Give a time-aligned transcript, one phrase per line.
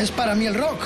[0.00, 0.80] ¿Qué es para mí el rock?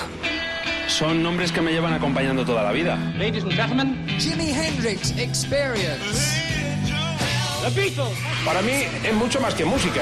[0.89, 2.96] Son nombres que me llevan acompañando toda la vida.
[3.17, 6.43] Ladies and gentlemen, Jimi Hendrix Experience.
[7.63, 8.19] The Beatles.
[8.45, 8.73] Para mí
[9.05, 10.00] es mucho más que música.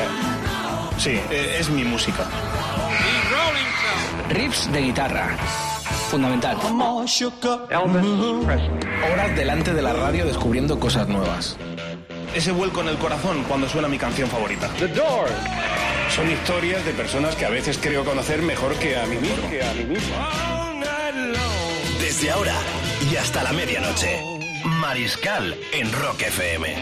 [0.97, 2.25] Sí, eh, es mi música.
[4.31, 5.37] Riffs de guitarra.
[6.11, 6.57] Fundamental.
[7.69, 8.71] Elvis Presley.
[9.13, 11.59] Horas delante de la radio descubriendo cosas nuevas.
[12.35, 14.71] Ese vuelco en el corazón cuando suena mi canción favorita.
[14.79, 15.33] The Doors.
[16.15, 19.49] Son historias de personas que a veces creo conocer mejor que a mí mismo.
[19.49, 20.15] Que a mí mismo.
[21.99, 22.55] Desde ahora
[23.11, 24.21] y hasta la medianoche.
[24.79, 26.77] Mariscal en Rock FM.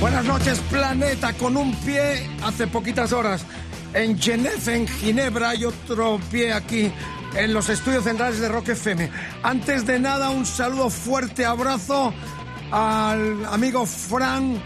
[0.00, 3.46] Buenas noches, planeta, con un pie hace poquitas horas
[3.94, 6.90] en Genève, en Ginebra, y otro pie aquí
[7.36, 9.08] en los estudios centrales de Rock FM.
[9.44, 12.12] Antes de nada, un saludo fuerte, abrazo
[12.72, 14.60] al amigo Fran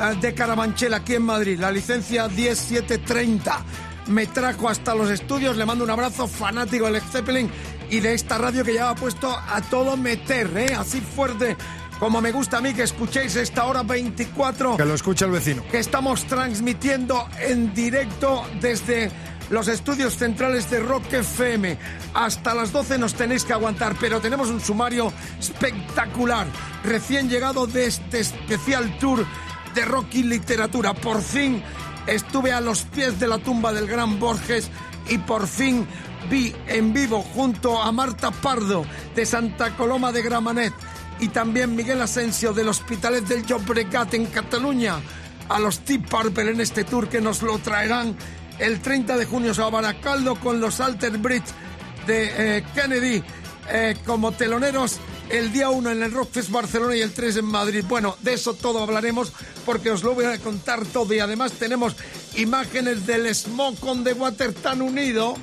[0.00, 3.64] de Carabanchel, aquí en Madrid, la licencia 10730.
[4.06, 7.50] Me trajo hasta los estudios, le mando un abrazo fanático del Led Zeppelin
[7.90, 10.74] y de esta radio que ya ha puesto a todo meter, ¿eh?
[10.74, 11.54] así fuerte
[11.98, 15.62] como me gusta a mí que escuchéis esta hora 24 Que lo escuche el vecino.
[15.70, 19.10] que estamos transmitiendo en directo desde
[19.50, 21.76] los estudios centrales de Rock FM.
[22.14, 26.46] Hasta las 12 nos tenéis que aguantar, pero tenemos un sumario espectacular.
[26.84, 29.26] Recién llegado de este especial tour
[29.74, 30.94] de rock y literatura.
[30.94, 31.62] Por fin
[32.06, 34.70] estuve a los pies de la tumba del gran Borges
[35.08, 35.86] y por fin
[36.30, 40.72] vi en vivo junto a Marta Pardo de Santa Coloma de Gramanet
[41.18, 45.00] y también Miguel Asensio del Hospitalet del Llobregat en Cataluña
[45.48, 48.16] a los Deep Purple en este tour que nos lo traerán
[48.58, 51.48] el 30 de junio a Baracaldo con los Alter Bridge
[52.06, 53.22] de eh, Kennedy
[53.70, 57.84] eh, como teloneros el día 1 en el Rockfest Barcelona y el 3 en Madrid.
[57.88, 59.32] Bueno, de eso todo hablaremos
[59.64, 61.94] porque os lo voy a contar todo y además tenemos
[62.36, 65.34] imágenes del Smoke de Water tan unido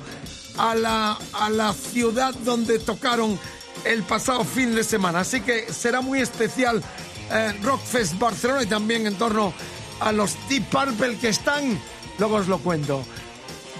[0.58, 3.38] a la, a la ciudad donde tocaron
[3.84, 5.20] el pasado fin de semana.
[5.20, 6.82] Así que será muy especial
[7.30, 9.54] eh, Rockfest Barcelona y también en torno
[10.00, 11.80] a los Deep Purple que están.
[12.18, 13.04] Luego os lo cuento.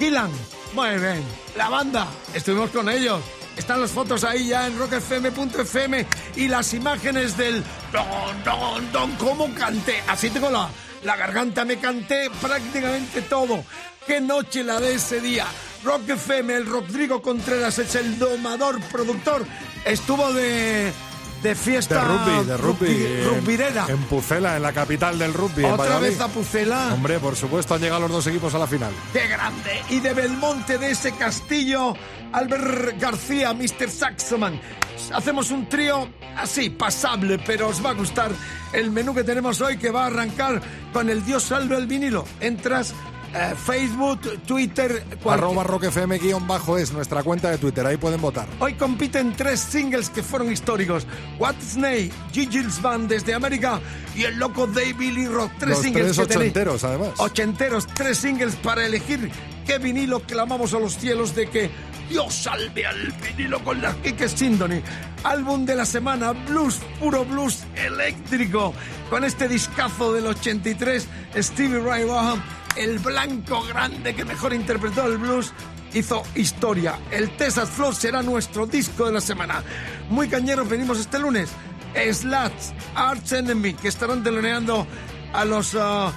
[0.01, 0.31] Dylan,
[0.75, 1.23] muy bien.
[1.57, 3.21] La banda, estuvimos con ellos.
[3.59, 9.53] Están las fotos ahí ya en rockfm.fm y las imágenes del don, don, don, cómo
[9.53, 10.01] canté.
[10.07, 10.71] Así tengo la,
[11.03, 13.65] la garganta, me canté prácticamente todo.
[14.07, 15.45] Qué noche la de ese día.
[15.85, 19.45] Rock FM, el Rodrigo Contreras es el domador, productor.
[19.85, 20.93] Estuvo de,
[21.43, 21.95] de fiesta.
[21.95, 22.87] De rugby, de rugby.
[22.89, 23.95] rupi- en-.
[23.95, 25.65] En, Pucela, en la capital del rugby.
[25.65, 26.93] Otra vez a Pucela.
[26.95, 28.93] Hombre, por supuesto, han llegado los dos equipos a la final.
[29.13, 29.83] ¡Qué grande!
[29.91, 31.95] Y de Belmonte, de ese castillo,
[32.33, 33.91] Albert García, Mr.
[33.91, 34.61] Saxoman.
[35.15, 38.31] Hacemos un trío así, pasable, pero os va a gustar
[38.73, 40.61] el menú que tenemos hoy, que va a arrancar
[40.93, 42.25] con el Dios salve el vinilo.
[42.41, 42.93] Entras
[43.35, 47.85] eh, Facebook, Twitter, cualquier- Arroba Rock FM guion bajo es nuestra cuenta de Twitter.
[47.87, 48.47] Ahí pueden votar.
[48.59, 51.07] Hoy compiten tres singles que fueron históricos.
[51.39, 53.81] What's Name, Gigi's Band desde América
[54.17, 55.53] y el loco David Lee Rock.
[55.59, 56.37] Tres Los singles tres tenéis.
[56.51, 57.09] ochenteros, además.
[57.19, 59.31] Ochenteros, tres singles para elegir
[59.67, 61.71] qué vinilo clamamos a los cielos de que
[62.09, 64.81] Dios salve al vinilo con las Kike Sindoni.
[65.25, 68.73] Álbum de la semana, blues, puro blues eléctrico.
[69.11, 71.07] Con este discazo del 83,
[71.37, 72.43] Stevie Ray Vaughan,
[72.77, 75.53] el blanco grande que mejor interpretó el blues
[75.95, 76.99] hizo historia.
[77.11, 79.63] El Texas Flow será nuestro disco de la semana.
[80.11, 81.51] Muy cañeros venimos este lunes.
[82.13, 84.87] Slats, Arch Enemy, que estarán teloneando
[85.33, 86.11] a los uh, uh,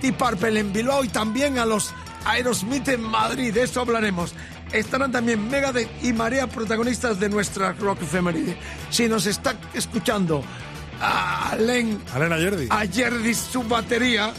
[0.00, 1.92] Deep Purple en Bilbao y también a los
[2.26, 3.54] Aerosmith en Madrid.
[3.54, 4.34] De eso hablaremos.
[4.72, 8.56] Estarán también Megadeth y Marea protagonistas de nuestra Rock Efeméride.
[8.90, 10.42] Si nos está escuchando
[11.00, 12.68] a Len Alena Yerdi.
[12.70, 14.32] ayer di su batería.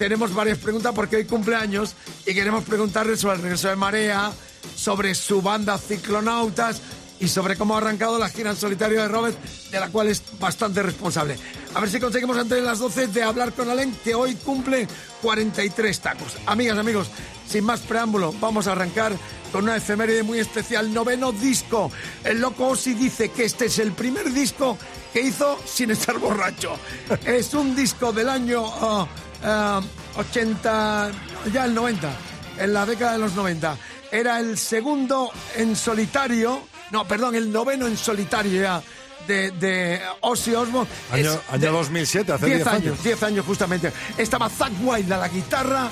[0.00, 1.94] Tenemos varias preguntas porque hoy cumpleaños
[2.24, 4.32] y queremos preguntarle sobre el regreso de Marea,
[4.74, 6.80] sobre su banda Ciclonautas
[7.20, 9.38] y sobre cómo ha arrancado la gira en solitario de Robert,
[9.70, 11.36] de la cual es bastante responsable.
[11.74, 14.88] A ver si conseguimos antes de las 12 de hablar con Alen, que hoy cumple
[15.20, 16.34] 43 tacos.
[16.46, 17.08] Amigas, amigos,
[17.46, 19.12] sin más preámbulo, vamos a arrancar
[19.52, 21.92] con una efeméride muy especial, noveno disco.
[22.24, 24.78] El loco Ozzy dice que este es el primer disco
[25.12, 26.78] que hizo sin estar borracho.
[27.26, 29.06] es un disco del año ah,
[29.44, 29.80] ah,
[30.16, 31.10] 80,
[31.52, 32.10] ya el 90,
[32.58, 33.76] en la década de los 90.
[34.12, 38.82] Era el segundo en solitario, no, perdón, el noveno en solitario ya
[39.26, 40.90] de, de Ozzy Osbourne.
[41.12, 42.82] Año- Es año de- 2007, hace 10 10 años.
[42.92, 43.02] años.
[43.04, 43.92] 10 años justamente.
[44.18, 45.88] Estaba Zack Wilde a la guitarra,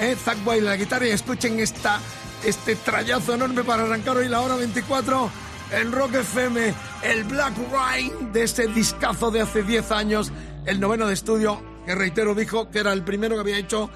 [0.00, 0.16] ¿eh?
[0.22, 1.98] Zack Wilde a la guitarra y escuchen esta,
[2.44, 5.30] este trayazo enorme para arrancar hoy la hora 24
[5.72, 10.30] en Rock FM, el Black Rain de ese discazo de hace 10 años,
[10.66, 13.90] el noveno de estudio, que reitero dijo que era el primero que había hecho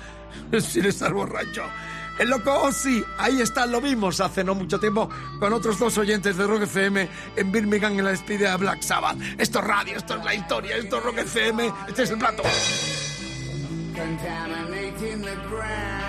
[0.61, 1.63] sin estar borracho.
[2.19, 6.37] El loco Ozzy, ahí está, lo vimos hace no mucho tiempo con otros dos oyentes
[6.37, 9.19] de Rock FM en Birmingham en la despedida de Black Sabbath.
[9.37, 12.43] Esto es radio, esto es la historia, esto es Rock FM, este es el plato.
[13.97, 16.06] contaminating the ground.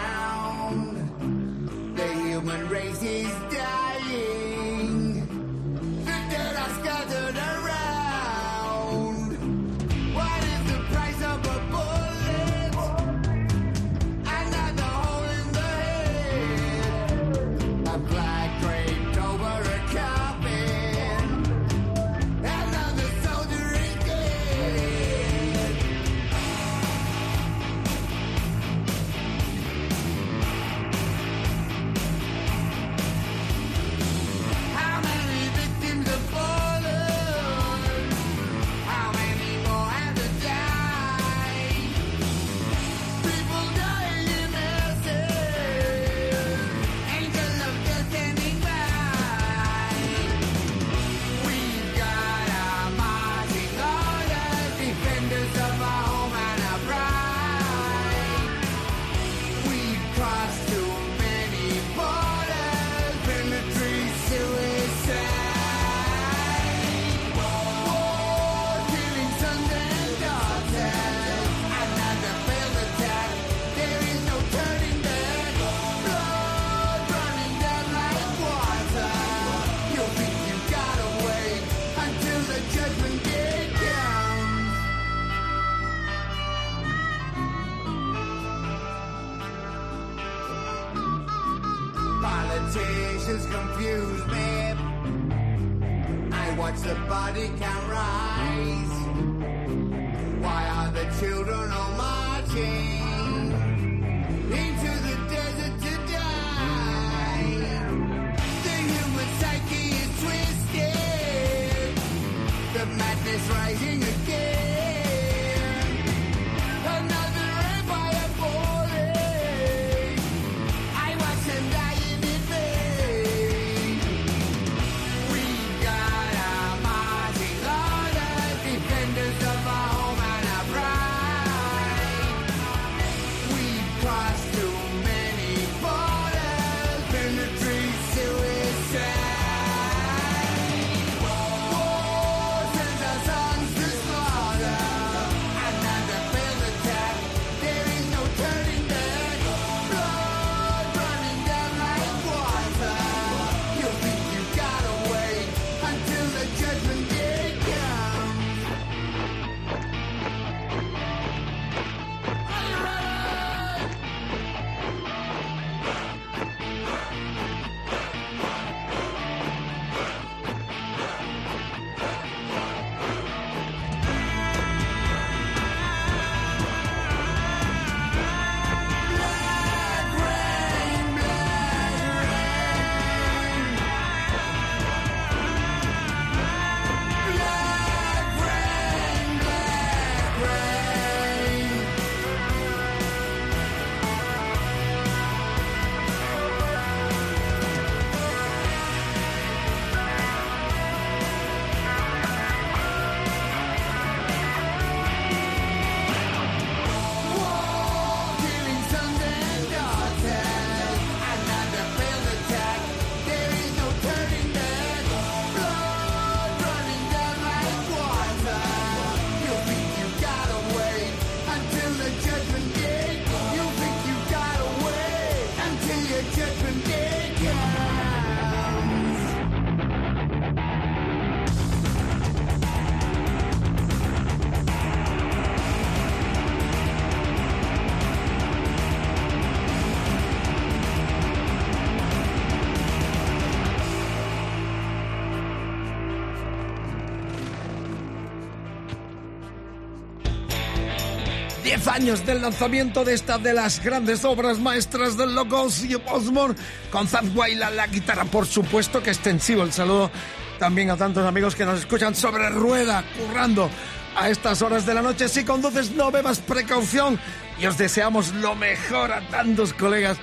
[251.97, 256.53] Años del lanzamiento de esta de las grandes obras maestras del loco Ozzy Osbourne
[256.91, 260.11] con Zad Wild a la guitarra, por supuesto que extensivo el saludo
[260.59, 263.67] también a tantos amigos que nos escuchan sobre rueda, currando
[264.15, 265.27] a estas horas de la noche.
[265.27, 267.19] Si conduces, no bebas precaución
[267.59, 270.19] y os deseamos lo mejor a tantos colegas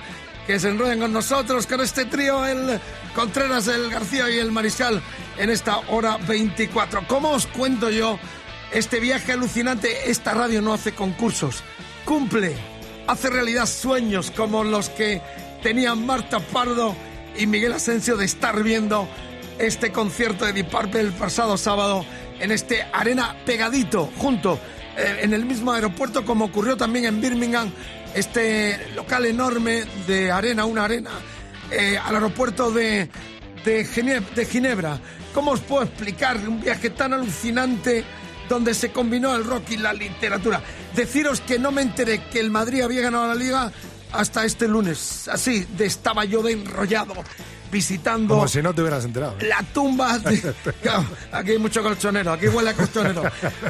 [0.47, 2.79] que se enrollen con nosotros, con este trío, el
[3.13, 5.01] Contreras, el García y el Mariscal,
[5.37, 7.05] en esta hora 24.
[7.05, 8.17] ¿Cómo os cuento yo
[8.71, 11.63] Este viaje alucinante, esta radio no hace concursos,
[12.03, 12.55] cumple,
[13.07, 15.21] hace realidad sueños como los que
[15.63, 16.95] tenían Marta Pardo
[17.37, 19.07] y Miguel Asensio de estar viendo
[19.59, 22.05] este concierto de Deep Purple el pasado sábado
[22.39, 24.59] en este arena pegadito, junto,
[24.97, 27.71] eh, en el mismo aeropuerto como ocurrió también en Birmingham,
[28.13, 31.11] este local enorme de arena, una arena,
[31.71, 33.09] eh, al aeropuerto de,
[33.63, 34.99] de, Gine- de Ginebra.
[35.33, 38.03] ¿Cómo os puedo explicar un viaje tan alucinante
[38.47, 40.61] donde se combinó el rock y la literatura?
[40.95, 43.71] Deciros que no me enteré que el Madrid había ganado la liga
[44.11, 45.27] hasta este lunes.
[45.27, 47.13] Así, de estaba yo de enrollado
[47.71, 49.35] visitando Como si no te hubieras enterado.
[49.41, 50.53] la tumba de...
[51.31, 53.23] Aquí hay mucho colchonero, aquí huele a colchonero.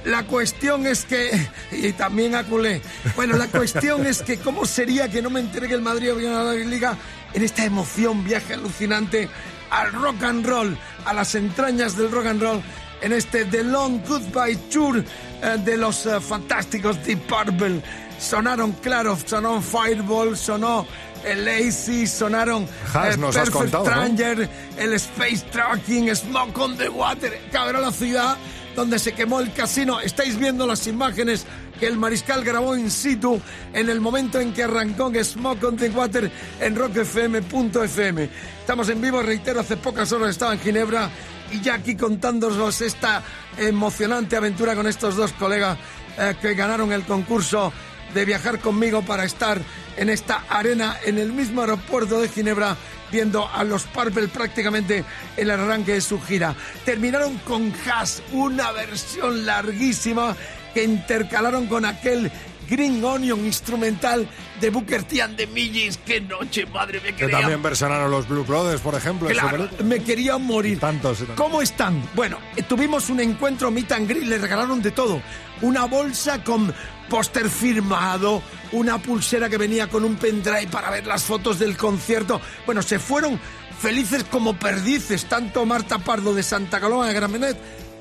[0.06, 1.32] La cuestión es que...
[1.72, 2.82] Y también a culé.
[3.16, 6.30] Bueno, la cuestión es que cómo sería que no me enteré que el Madrid había
[6.30, 6.96] ganado la Liga
[7.34, 9.28] en esta emoción, viaje alucinante
[9.72, 12.62] al rock and roll, a las entrañas del rock and roll,
[13.02, 17.82] en este The Long Goodbye Tour eh, de los eh, fantásticos Deep Purple.
[18.20, 20.86] Sonaron, claro, sonó Fireball, sonó
[21.26, 23.76] el Lazy, sonaron Has, eh, nos has Perfect.
[23.76, 27.34] Stranger, el Space Tracking, Smoke on the Water.
[27.52, 28.38] Era la ciudad
[28.76, 30.00] donde se quemó el casino.
[30.00, 31.46] Estáis viendo las imágenes
[31.80, 33.42] que el mariscal grabó in situ
[33.74, 38.30] en el momento en que arrancó Smoke on the Water en rockfm.fm.
[38.60, 41.10] Estamos en vivo, reitero, hace pocas horas estaba en Ginebra
[41.52, 43.24] y ya aquí contándonos esta
[43.58, 45.78] emocionante aventura con estos dos colegas
[46.18, 47.72] eh, que ganaron el concurso
[48.14, 49.62] de viajar conmigo para estar
[49.98, 52.78] en esta arena en el mismo aeropuerto de Ginebra
[53.12, 55.06] viendo a los Purple prácticamente
[55.38, 56.56] el arranque de su gira.
[56.84, 60.36] Terminaron con Haas, una versión larguísima
[60.74, 62.32] que intercalaron con aquel
[62.70, 64.28] Green Onion instrumental
[64.62, 65.98] de Booker T and the Millys.
[65.98, 67.12] ¡Qué noche, madre mía!
[67.12, 69.28] Que quería- también versionaron los Blue Brothers, por ejemplo.
[69.30, 70.80] Claro, me quería morir.
[70.80, 71.20] Tantos.
[71.36, 72.02] ¿Cómo están?
[72.16, 75.22] Bueno, eh, tuvimos un encuentro meet and greet, le regalaron de todo.
[75.62, 76.74] Una bolsa con
[77.10, 82.42] póster firmado, una pulsera que venía con un pendrive para ver las fotos del concierto.
[82.66, 83.40] Bueno, se fueron
[83.80, 87.58] felices como perdices, tanto Marta Pardo de Santa Coloma de Gramenet.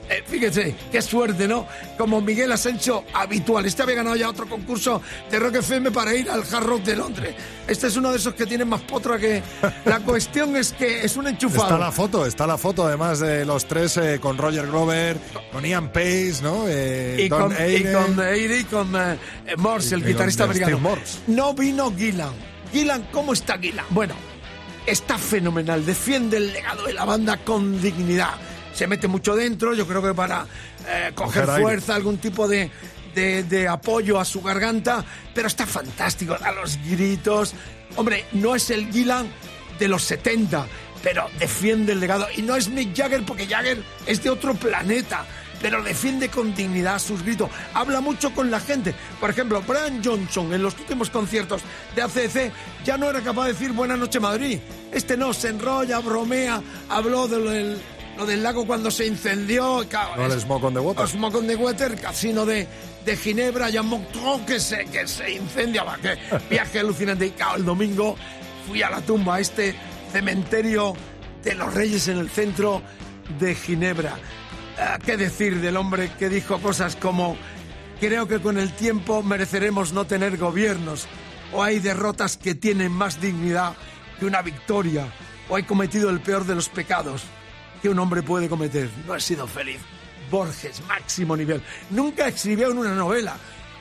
[0.08, 1.66] Eh, fíjese, qué suerte, ¿no?
[1.96, 3.66] Como Miguel Asensio habitual.
[3.66, 6.96] Este había ganado ya otro concurso de Rock FM para ir al Hard Rock de
[6.96, 7.34] Londres.
[7.66, 9.42] Este es uno de esos que tiene más potra que...
[9.84, 11.64] La cuestión es que es un enchufado.
[11.64, 15.18] Está la foto, está la foto además de los tres eh, con Roger Glover,
[15.52, 16.64] con Ian Pace, ¿no?
[16.68, 19.18] Eh, y Don con, y con y con eh,
[19.56, 20.78] Morse, el Y guitarrista americano.
[20.78, 21.18] Morse.
[21.26, 22.32] No vino Gillan.
[22.72, 23.84] Gillan, ¿cómo está Gillan?
[23.90, 24.14] Bueno,
[24.86, 25.84] está fenomenal.
[25.84, 28.34] Defiende el legado de la banda con dignidad.
[28.74, 30.46] Se mete mucho dentro, yo creo que para
[30.88, 32.70] eh, coger fuerza, algún tipo de,
[33.14, 35.04] de- de apoyo a su garganta,
[35.34, 37.54] pero está fantástico, da los gritos.
[37.96, 39.28] Hombre, no es el Gillan
[39.78, 40.66] de los 70,
[41.02, 42.26] pero defiende el legado.
[42.36, 45.24] Y no es Mick Jagger, porque Jagger es de otro planeta
[45.62, 47.48] pero defiende con dignidad sus gritos.
[47.72, 48.94] Habla mucho con la gente.
[49.18, 51.62] Por ejemplo, Brian Johnson en los últimos conciertos
[51.96, 52.52] de ACC
[52.84, 54.58] ya no era capaz de decir Buenas noches Madrid.
[54.92, 57.38] Este no, se enrolla, bromea, habló de
[58.16, 59.86] lo del, lago cuando se incendió.
[60.16, 61.08] No, el Smoke on the Water.
[61.08, 62.66] Smoke on the Water, casino de,
[63.04, 65.96] de Ginebra, ya Montreux que se, que se incendiaba.
[65.98, 66.16] Que
[66.50, 67.26] viaje alucinante.
[67.26, 68.16] Y claro, el domingo
[68.66, 69.74] fui a la tumba, a este
[70.12, 70.94] cementerio
[71.42, 72.82] de los reyes en el centro
[73.38, 74.16] de Ginebra.
[74.78, 77.36] Ah, ¿Qué decir del hombre que dijo cosas como
[78.00, 81.06] creo que con el tiempo mereceremos no tener gobiernos
[81.52, 83.74] o hay derrotas que tienen más dignidad
[84.18, 85.06] que una victoria
[85.48, 87.22] o he cometido el peor de los pecados
[87.84, 88.88] que un hombre puede cometer.
[89.06, 89.78] No he sido feliz.
[90.30, 91.60] Borges, máximo nivel.
[91.90, 93.36] Nunca escribió en una novela.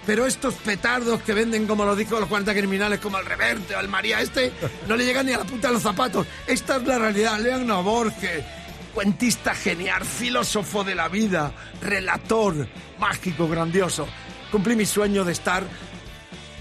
[0.06, 3.80] Pero estos petardos que venden, como lo dijo los 40 criminales, como el Reverte o
[3.80, 4.52] el María este,
[4.90, 6.28] no le llegan ni a la punta de los zapatos.
[6.46, 7.40] Esta es la realidad.
[7.40, 8.44] Lean a Borges,
[8.94, 12.68] cuentista genial, filósofo de la vida, relator,
[13.00, 14.06] mágico, grandioso.
[14.52, 15.64] Cumplí mi sueño de estar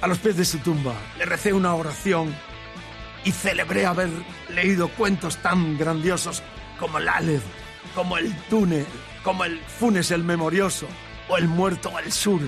[0.00, 0.94] a los pies de su tumba.
[1.18, 2.32] Le recé una oración
[3.24, 4.10] y celebré haber
[4.48, 6.40] leído cuentos tan grandiosos
[6.82, 7.44] como el Aleph,
[7.94, 8.84] como el Túnel,
[9.22, 10.88] como el Funes el Memorioso
[11.28, 12.40] o el Muerto al Sur.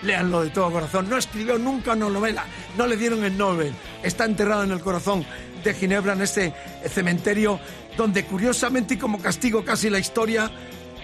[0.00, 1.10] Léanlo de todo corazón.
[1.10, 2.46] No escribió nunca una novela,
[2.78, 3.74] no le dieron el Nobel.
[4.02, 5.26] Está enterrado en el corazón
[5.62, 6.54] de Ginebra, en ese
[6.88, 7.60] cementerio
[7.94, 10.50] donde curiosamente y como castigo casi la historia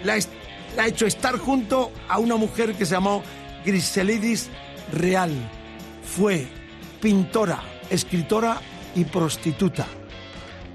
[0.03, 0.17] la,
[0.75, 3.23] la ha hecho estar junto a una mujer que se llamó
[3.67, 4.49] Griselidis
[4.95, 5.31] Real.
[6.17, 6.47] Fue
[7.03, 8.63] pintora, escritora
[8.95, 9.87] y prostituta.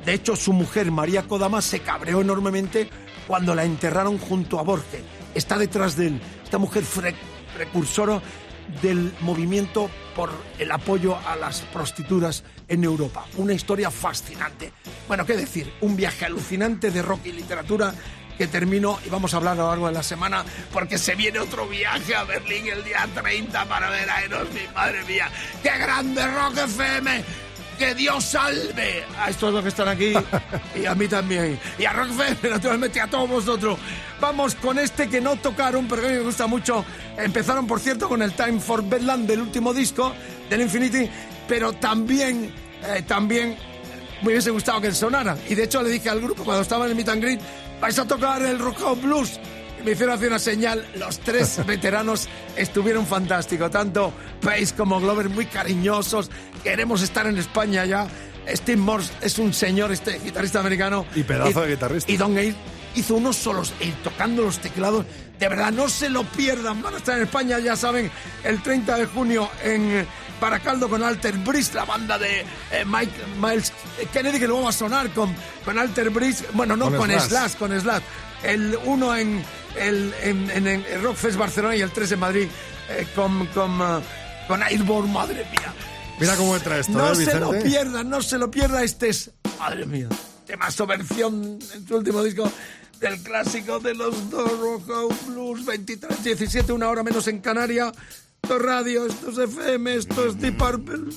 [0.05, 2.89] De hecho, su mujer, María Kodama, se cabreó enormemente
[3.27, 5.01] cuando la enterraron junto a Borges.
[5.33, 6.21] Está detrás de él.
[6.43, 6.83] Esta mujer
[7.55, 8.21] precursora
[8.81, 13.25] del movimiento por el apoyo a las prostitutas en Europa.
[13.37, 14.73] Una historia fascinante.
[15.07, 17.93] Bueno, qué decir, un viaje alucinante de rock y literatura
[18.37, 21.39] que termino y vamos a hablar a lo largo de la semana porque se viene
[21.39, 24.73] otro viaje a Berlín el día 30 para ver a Aerosmith.
[24.73, 25.29] Madre mía,
[25.61, 27.23] qué grande Rock FM.
[27.77, 30.13] Que Dios salve a estos dos que están aquí
[30.75, 31.59] y a mí también.
[31.77, 33.77] Y a Rock FM, naturalmente, a todos vosotros.
[34.19, 36.85] Vamos con este que no tocaron, pero que a mí me gusta mucho.
[37.17, 40.13] Empezaron, por cierto, con el Time for Bedlam del último disco,
[40.49, 41.09] del Infinity,
[41.47, 42.53] pero también,
[42.83, 43.57] eh, también
[44.21, 45.37] me hubiese gustado que sonara.
[45.49, 47.39] Y de hecho le dije al grupo cuando estaba en el Meet and Greet,
[47.81, 49.39] vais a tocar el Rock Blues.
[49.83, 50.85] Y me hicieron hacer una señal.
[50.97, 53.69] Los tres veteranos estuvieron fantásticos.
[53.69, 56.31] Tanto Pace como Glover muy cariñosos.
[56.63, 58.07] Queremos estar en España ya.
[58.47, 61.05] Steve Morse es un señor, este guitarrista americano.
[61.15, 62.11] Y pedazo de guitarrista.
[62.11, 62.55] Y Don Gale
[62.95, 65.05] hizo unos solos eh, tocando los teclados.
[65.39, 66.81] De verdad, no se lo pierdan.
[66.81, 68.09] Van a estar en España, ya saben,
[68.43, 70.05] el 30 de junio en
[70.39, 73.71] Baracaldo con Alter Bridge, la banda de eh, Mike, Miles
[74.11, 76.43] Kennedy, que luego va a sonar con, con Alter Bridge.
[76.53, 77.27] Bueno, no Con con, Slash.
[77.29, 78.03] Slash, con Slash.
[78.43, 79.41] El uno en
[79.77, 82.47] el en, en, en Rockfest Barcelona y el 3 en Madrid
[82.89, 84.03] eh, con, con, eh,
[84.47, 85.73] con Airborne, madre mía.
[86.19, 88.83] Mira cómo entra esto, No ¿eh, se lo pierdan, no se lo pierda.
[88.83, 90.09] Este es, madre mía,
[90.45, 92.51] temazo versión en su último disco
[92.99, 97.91] del clásico de los dos Rojo Blues 23, 17, una hora menos en Canarias.
[98.41, 101.13] Esto es radio, esto es FM, esto es Deep Purple.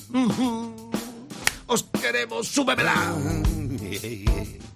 [1.67, 3.13] Os queremos, súbemela.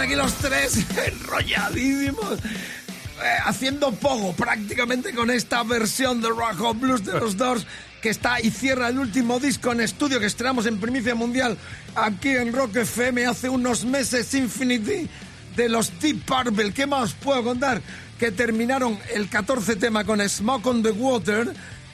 [0.00, 2.38] Aquí los tres enrolladísimos.
[2.38, 7.66] eh, haciendo pogo prácticamente con esta versión de Rock of Blues de los Doors
[8.00, 11.58] que está y cierra el último disco en estudio que estrenamos en primicia mundial
[11.94, 15.06] aquí en Rock FM hace unos meses Infinity
[15.54, 16.72] de los Deep Purple.
[16.72, 17.82] ¿Qué más puedo contar?
[18.18, 21.52] Que terminaron el 14 tema con Smoke on the Water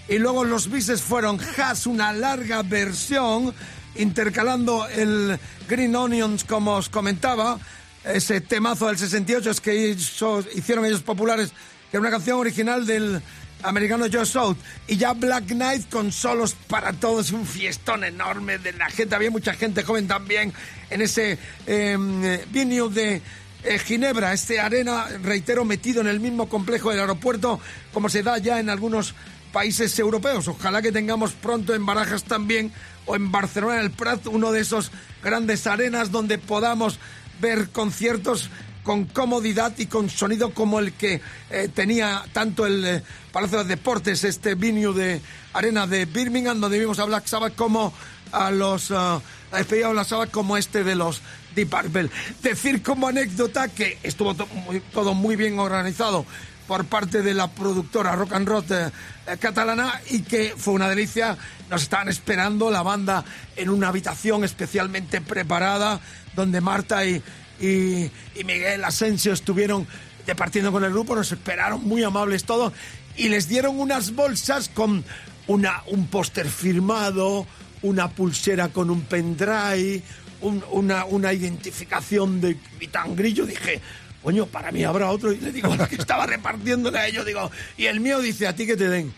[0.08, 3.52] y luego los bises fueron Has, una larga versión
[3.96, 7.58] intercalando el Green Onions como os comentaba
[8.06, 11.50] ese temazo del 68 es que hizo- hicieron ellos populares,
[11.90, 13.20] que era una canción original del
[13.62, 14.56] americano Joe South.
[14.86, 19.14] Y ya Black Knight con solos para todos, un fiestón enorme de la gente.
[19.14, 20.52] Había mucha gente joven también
[20.90, 23.22] en ese eh, venue de
[23.64, 27.58] eh, Ginebra, este arena, reitero, metido en el mismo complejo del aeropuerto,
[27.92, 29.14] como se da ya en algunos
[29.52, 30.46] países europeos.
[30.48, 32.70] Ojalá que tengamos pronto en Barajas también
[33.06, 34.92] o en Barcelona, en el Prat, uno de esos
[35.24, 36.98] grandes arenas donde podamos
[37.40, 38.50] ver conciertos
[38.82, 41.20] con comodidad y con sonido como el que
[41.50, 45.20] eh, tenía tanto el eh, Palacio de Deportes, este venue de
[45.52, 47.92] arena de Birmingham, donde vimos a Black Sabbath como
[48.30, 49.20] a los ah,
[49.50, 51.20] a despedida de Black Sabbath como este de los
[51.56, 52.10] Deep Purple.
[52.42, 56.24] Decir como anécdota que estuvo todo muy bien organizado
[56.66, 58.90] por parte de la productora Rock and Roll eh,
[59.26, 61.36] eh, catalana y que fue una delicia.
[61.70, 63.24] Nos estaban esperando la banda
[63.56, 66.00] en una habitación especialmente preparada
[66.36, 67.20] donde Marta y,
[67.60, 68.10] y-
[68.44, 69.86] Miguel Asensio estuvieron
[70.26, 72.72] departiendo con el grupo, nos esperaron muy amables todos
[73.16, 75.04] y les dieron unas bolsas con
[75.46, 77.46] una, un póster firmado,
[77.82, 80.02] una pulsera con un pendrive,
[80.40, 83.46] un- una, una identificación de Vitán Grillo.
[83.46, 83.80] Dije,
[84.22, 85.32] coño, para mí habrá otro.
[85.32, 88.66] Y le digo que estaba repartiéndole a ellos, digo, y el mío dice, a ti
[88.66, 89.12] que te den.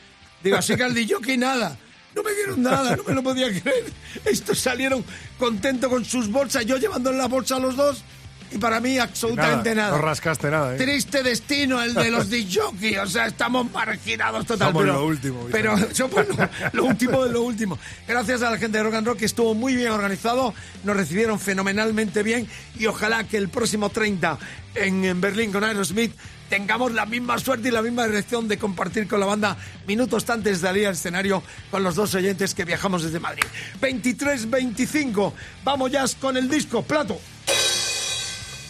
[0.44, 1.76] Digo, así que al que nada.
[2.14, 3.84] No me dieron nada, no me lo podía creer.
[4.24, 5.04] Estos salieron
[5.38, 8.02] contentos con sus bolsas, yo llevando en la bolsa a los dos,
[8.50, 9.96] y para mí absolutamente nada.
[9.96, 10.78] No rascaste nada, ¿eh?
[10.78, 14.68] Triste destino el de los disjockey, o sea, estamos marginados total.
[14.68, 15.52] Somos pero, lo último, Vicente.
[15.52, 17.78] Pero somos lo, lo último de lo último.
[18.06, 21.38] Gracias a la gente de Rock and Roll que estuvo muy bien organizado, nos recibieron
[21.38, 24.38] fenomenalmente bien y ojalá que el próximo 30
[24.74, 26.12] en, en Berlín con Aerosmith
[26.48, 29.56] tengamos la misma suerte y la misma dirección de compartir con la banda
[29.86, 33.44] minutos antes de salir al escenario con los dos oyentes que viajamos desde Madrid.
[33.80, 35.32] 23-25,
[35.64, 37.20] vamos ya con el disco, plato.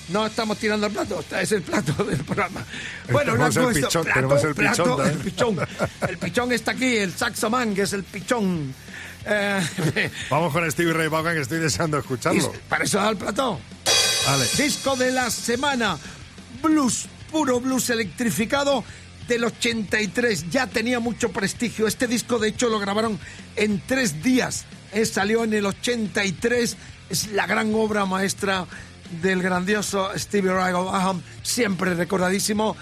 [0.09, 2.64] No estamos tirando el plato, este es el plato del programa.
[3.11, 5.59] Bueno, Tenemos una el cosa, pichón, plato, tenemos el plato, pichón el pichón.
[6.09, 8.75] El pichón está aquí, el saxoman, que es el pichón.
[9.27, 12.53] Eh, Vamos con Stevie Ray Vaughan, que estoy deseando escucharlo.
[12.68, 13.61] para eso da el plato.
[14.27, 14.47] Vale.
[14.57, 15.99] Disco de la semana,
[16.62, 18.85] blues, puro blues electrificado
[19.27, 20.49] del 83.
[20.51, 21.87] Ya tenía mucho prestigio.
[21.87, 23.18] Este disco, de hecho, lo grabaron
[23.57, 24.64] en tres días.
[24.92, 26.77] Eh, salió en el 83.
[27.11, 28.66] Es la gran obra maestra
[29.23, 32.77] del grandioso Stevie Ray Vaughan, siempre recordadísimo.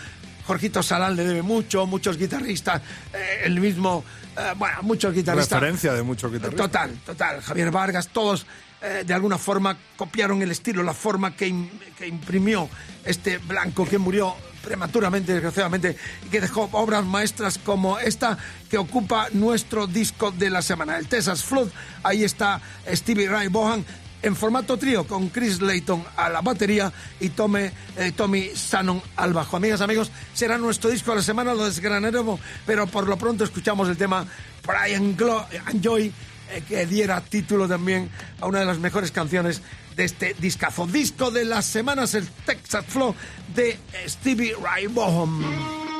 [0.46, 2.80] Jorgito Salán le debe mucho, muchos guitarristas,
[3.12, 4.04] eh, el mismo,
[4.36, 5.58] eh, bueno, muchos guitarristas.
[5.60, 6.66] Referencia de muchos guitarristas.
[6.66, 7.40] Total, total.
[7.42, 8.46] Javier Vargas, todos
[8.80, 12.68] eh, de alguna forma copiaron el estilo, la forma que, im- que imprimió
[13.04, 18.36] este blanco que murió prematuramente, desgraciadamente, y que dejó obras maestras como esta
[18.70, 21.70] que ocupa nuestro disco de la semana, el Texas Flood.
[22.04, 22.60] Ahí está
[22.92, 23.84] Stevie Ray Vaughan
[24.22, 29.32] en formato trío con Chris Layton a la batería y Tome, eh, Tommy Shannon al
[29.32, 29.56] bajo.
[29.56, 33.88] Amigas, amigos, será nuestro disco de la semana, lo desgranaremos, pero por lo pronto escuchamos
[33.88, 34.26] el tema
[34.66, 35.46] Brian Glo
[35.80, 36.12] Joy,
[36.50, 39.62] eh, que diera título también a una de las mejores canciones
[39.96, 40.86] de este discazo.
[40.86, 43.14] Disco de las semanas, el Texas Flow
[43.54, 45.95] de Stevie Ray Vaughan.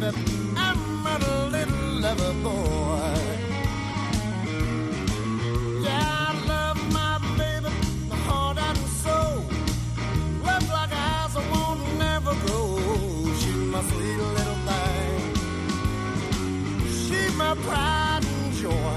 [0.00, 0.18] Baby.
[0.56, 1.18] I'm a
[1.54, 3.14] little lover boy.
[5.86, 7.70] Yeah, I love my baby,
[8.10, 9.36] my heart and soul.
[10.44, 12.70] Love like eyes won't never grow.
[13.74, 15.22] My sweet little thing.
[17.36, 18.96] My pride and joy.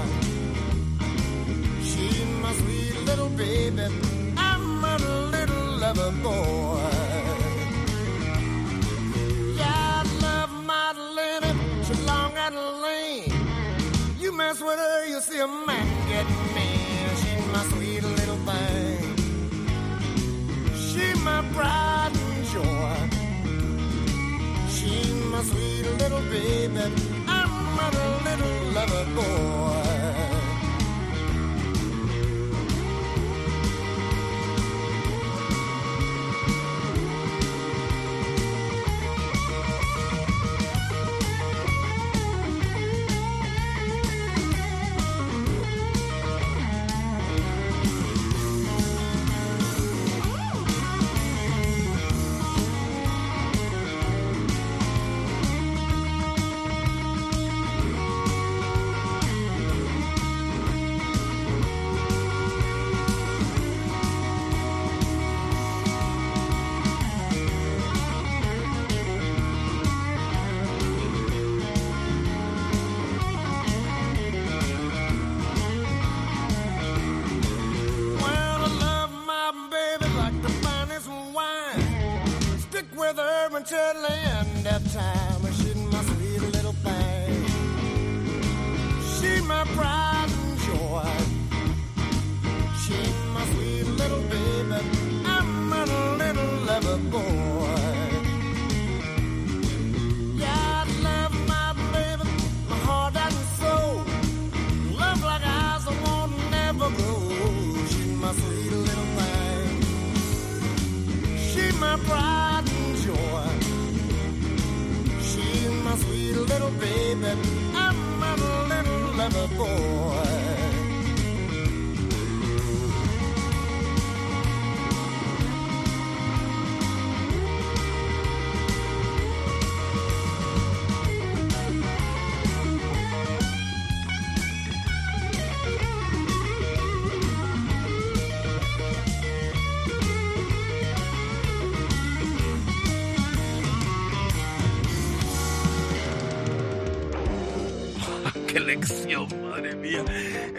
[1.82, 3.86] She my sweet little baby.
[4.36, 4.96] I'm a
[5.34, 6.67] little lover boy.
[25.38, 26.80] My sweet little baby.
[27.28, 27.90] I'm a
[28.24, 29.87] little lover boy.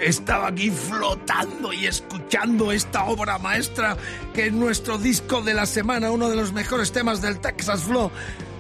[0.09, 3.95] Estaba aquí flotando y escuchando esta obra maestra
[4.33, 8.09] que es nuestro disco de la semana, uno de los mejores temas del Texas Flow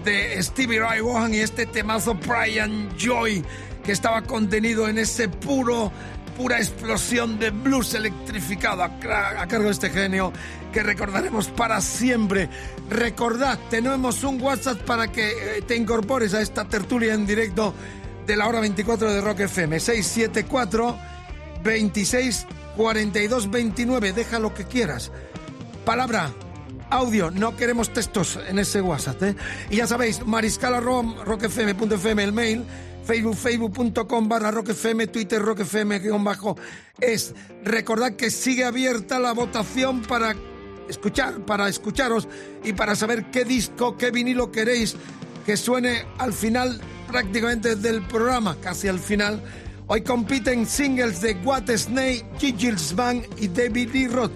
[0.05, 3.43] de Stevie Ray Vaughan y este temazo Brian Joy
[3.83, 5.91] que estaba contenido en ese puro
[6.37, 10.31] pura explosión de blues electrificado a, cargo de este genio
[10.71, 12.47] que recordaremos para siempre.
[12.91, 17.73] Recordad, tenemos un WhatsApp para que eh, te incorpores a esta tertulia en directo
[18.27, 19.79] de la hora 24 de Rock FM.
[19.79, 21.08] 674
[21.63, 24.13] 26 42 29.
[24.13, 25.11] Deja lo que quieras.
[25.85, 26.31] Palabra,
[26.89, 29.23] audio, no queremos textos en ese WhatsApp.
[29.23, 29.35] ¿eh?
[29.69, 32.63] Y ya sabéis, mariscal arroba rockfm.fm el mail,
[33.05, 36.57] facebook facebook.com barra rockfm, twitter rockfm guion bajo
[36.99, 37.33] es.
[37.63, 40.35] Recordad que sigue abierta la votación para
[40.87, 42.27] escuchar, para escucharos
[42.63, 44.95] y para saber qué disco, qué vinilo queréis
[45.45, 49.41] que suene al final prácticamente del programa, casi al final.
[49.91, 54.31] Hoy compiten singles de What Snake, y David Lee Roth.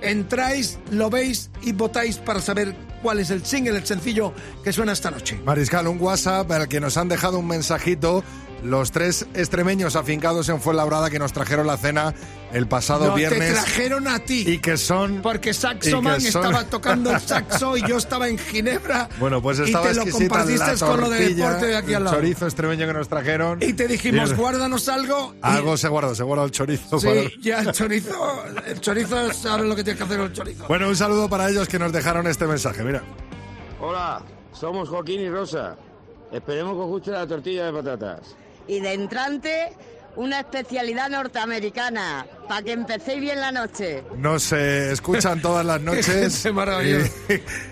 [0.00, 4.92] Entráis, lo veis y votáis para saber cuál es el single, el sencillo que suena
[4.92, 5.40] esta noche.
[5.44, 8.22] Mariscal, un WhatsApp al que nos han dejado un mensajito
[8.62, 12.14] los tres extremeños afincados en Fuenlabrada que nos trajeron la cena
[12.52, 14.44] el pasado No, te viernes trajeron a ti.
[14.46, 15.20] y que son...
[15.22, 19.08] Porque Saxo y que Man son- estaba tocando el saxo y yo estaba en Ginebra.
[19.18, 21.90] Bueno, pues y estaba te lo compartiste la con lo de tortilla, deporte de aquí
[21.90, 22.16] el al lado.
[22.16, 23.58] chorizo extremeño que nos trajeron.
[23.62, 25.34] Y te dijimos, Y el- guárdanos algo.
[25.34, 27.00] y- Algo se guardó, se guardó el chorizo.
[27.00, 30.32] Sí, para- ya el chorizo, el chorizo sabe lo que tienes que hacer con el
[30.32, 30.64] chorizo.
[30.68, 33.02] Bueno, un saludo para ellos que nos dejaron este mensaje, mira.
[33.80, 34.22] Hola,
[34.52, 35.76] somos Joaquín y Rosa.
[36.30, 38.36] Esperemos que os guste la tortilla de patatas.
[38.66, 39.72] Y de entrante,
[40.16, 44.04] una especialidad norteamericana, para que empecéis bien la noche.
[44.16, 46.44] Nos eh, escuchan todas las noches.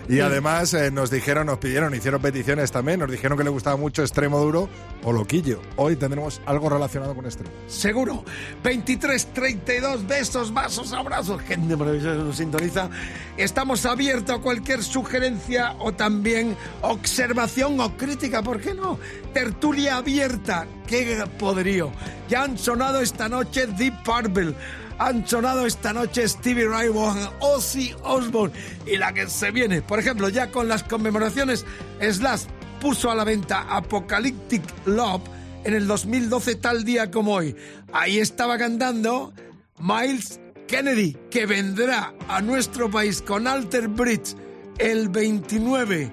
[0.07, 3.49] Y, y además eh, nos dijeron, nos pidieron, hicieron peticiones también, nos dijeron que le
[3.49, 4.69] gustaba mucho extremo duro
[5.03, 5.61] o loquillo.
[5.75, 7.51] Hoy tendremos algo relacionado con extremo.
[7.67, 8.23] Seguro.
[8.63, 11.41] 23, 32 besos, vasos, abrazos.
[11.41, 12.89] Gente maravillosa nos sintoniza.
[13.37, 18.99] Estamos abiertos a cualquier sugerencia o también observación o crítica, ¿por qué no?
[19.33, 20.67] Tertulia abierta.
[20.87, 21.91] ¡Qué poderío!
[22.27, 24.53] Ya han sonado esta noche Deep Purple.
[24.99, 29.81] Han sonado esta noche Stevie Ray Vaughan, Ozzy Osbourne y la que se viene.
[29.81, 31.65] Por ejemplo, ya con las conmemoraciones,
[31.99, 32.43] Slash
[32.79, 35.21] puso a la venta Apocalyptic Love
[35.63, 37.55] en el 2012 tal día como hoy.
[37.93, 39.33] Ahí estaba cantando
[39.79, 44.35] Miles Kennedy, que vendrá a nuestro país con Alter Bridge
[44.77, 46.11] el 29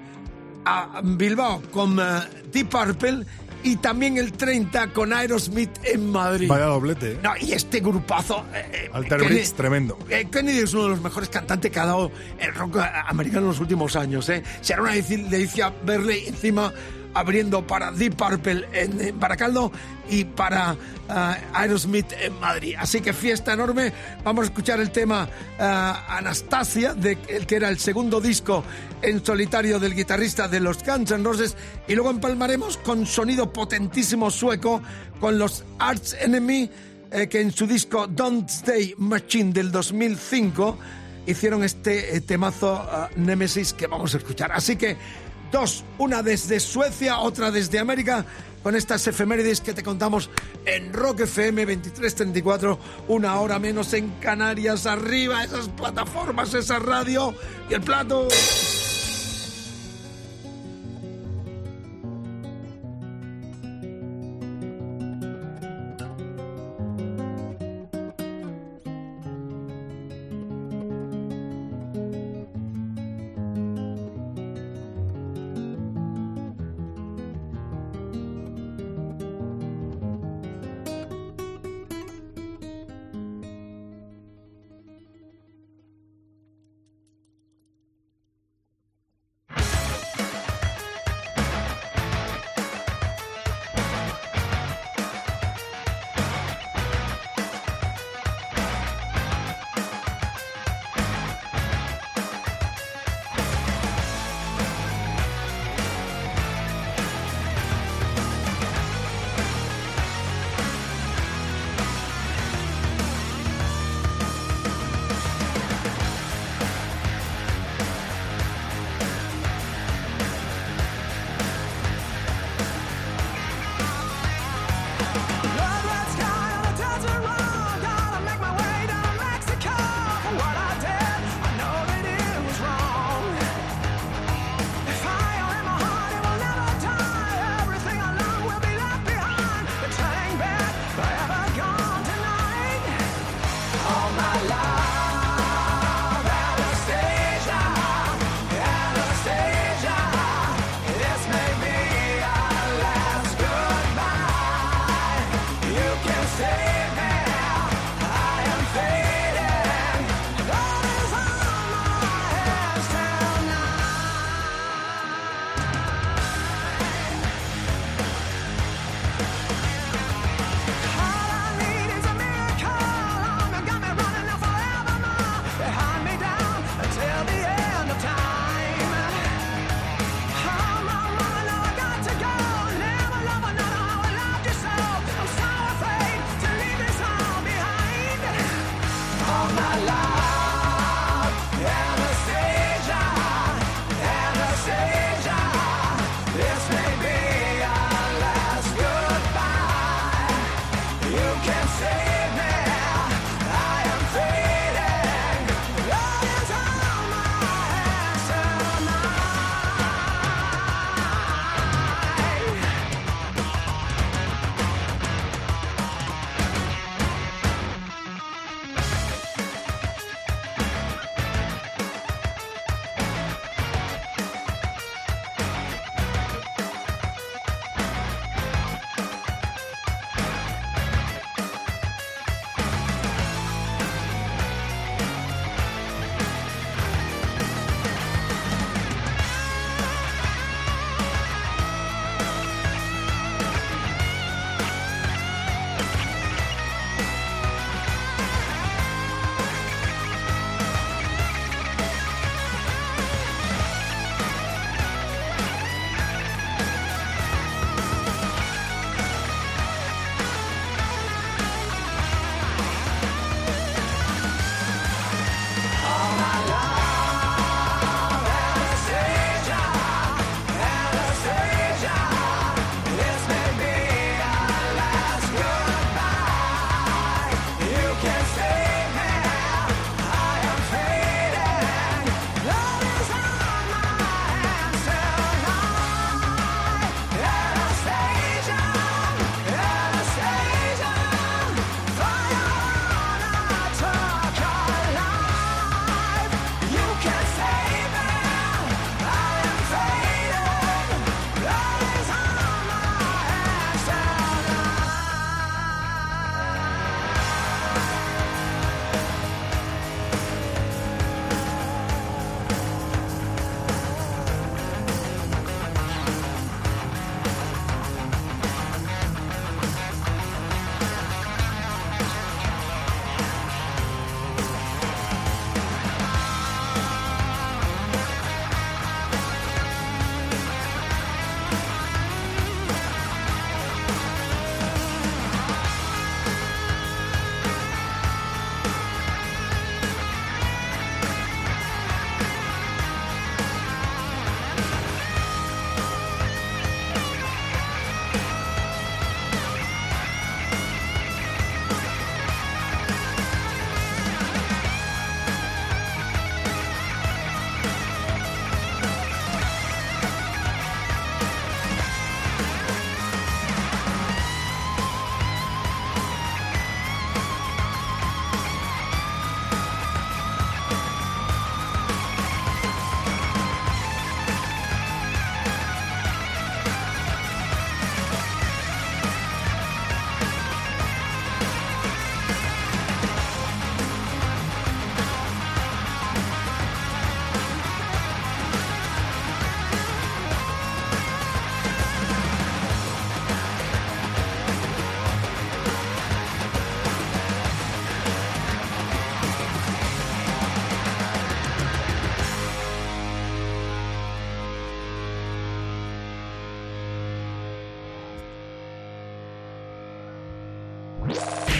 [0.65, 3.25] a Bilbao con eh, Deep Purple
[3.63, 6.47] y también el 30 con Aerosmith en Madrid.
[6.47, 7.13] Vaya doblete.
[7.13, 7.19] ¿eh?
[7.21, 8.45] No, y este grupazo.
[8.53, 9.97] eh, eh, Alter Kennedy- Bridge, tremendo.
[10.09, 13.47] eh, Kennedy es uno de los mejores cantantes que ha dado el rock americano en
[13.47, 14.27] los últimos años.
[14.29, 14.43] ¿eh?
[14.61, 16.73] Será una delici- delicia verle encima
[17.13, 19.71] abriendo para Deep Purple en, Baracaldo
[20.09, 20.75] y para
[21.07, 22.75] ah, Aerosmith en Madrid.
[22.77, 23.93] Así que fiesta enorme.
[24.23, 25.27] Vamos a escuchar el tema
[25.59, 26.95] ah, Anastasia,
[27.27, 28.63] el que era el segundo disco
[29.01, 31.55] en solitario del guitarrista de los Guns N' Roses.
[31.87, 34.81] Y luego empalmaremos con sonido potentísimo sueco
[35.19, 36.69] con los Arch Enemy
[37.11, 40.77] eh, que en su disco Don't Stay Machine del 2005
[41.25, 44.51] hicieron este eh, temazo ah, Nemesis que vamos a escuchar.
[44.51, 44.95] Así que
[45.51, 48.25] dos, una desde Suecia, otra desde América,
[48.63, 50.29] con estas efemérides que te contamos
[50.65, 57.33] en Rock FM 2334, una hora menos en Canarias, arriba esas plataformas, esa radio
[57.69, 58.27] y el plato.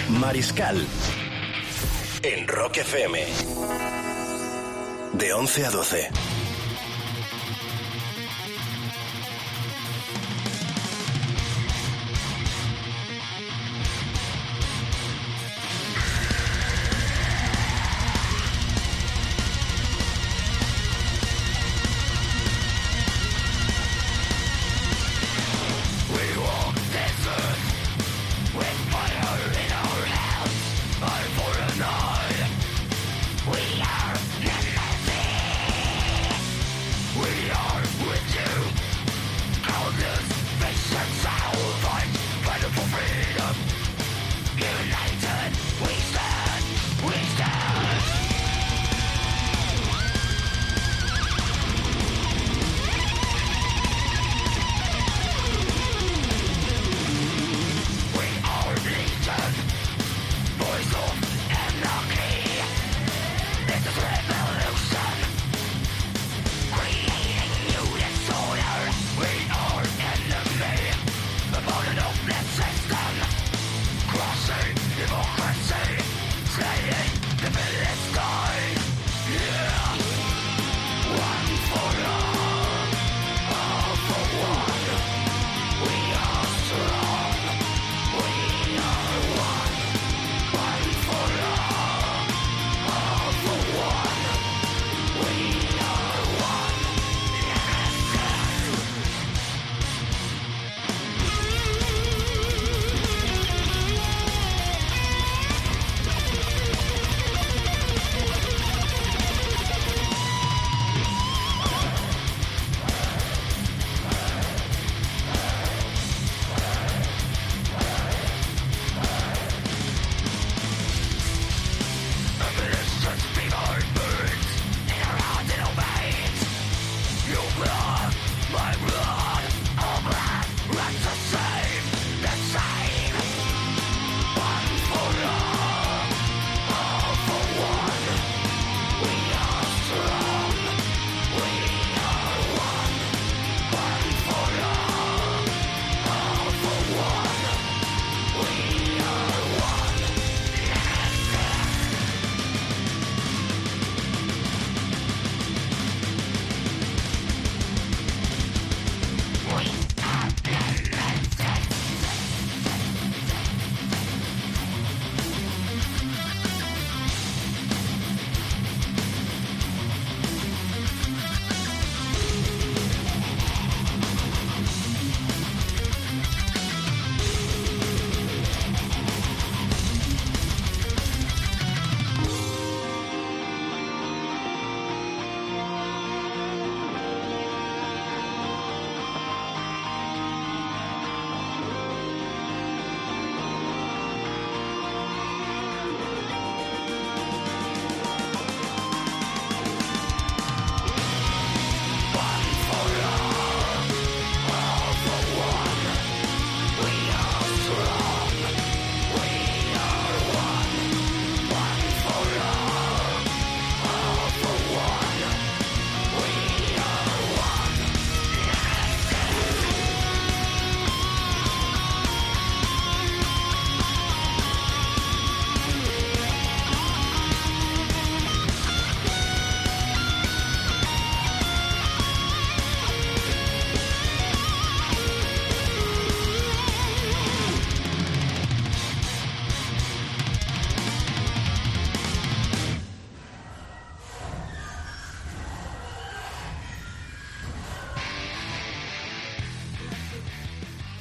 [0.10, 0.86] Mariscal
[2.22, 3.26] en Rock FM.
[5.14, 6.38] De 11 a 12.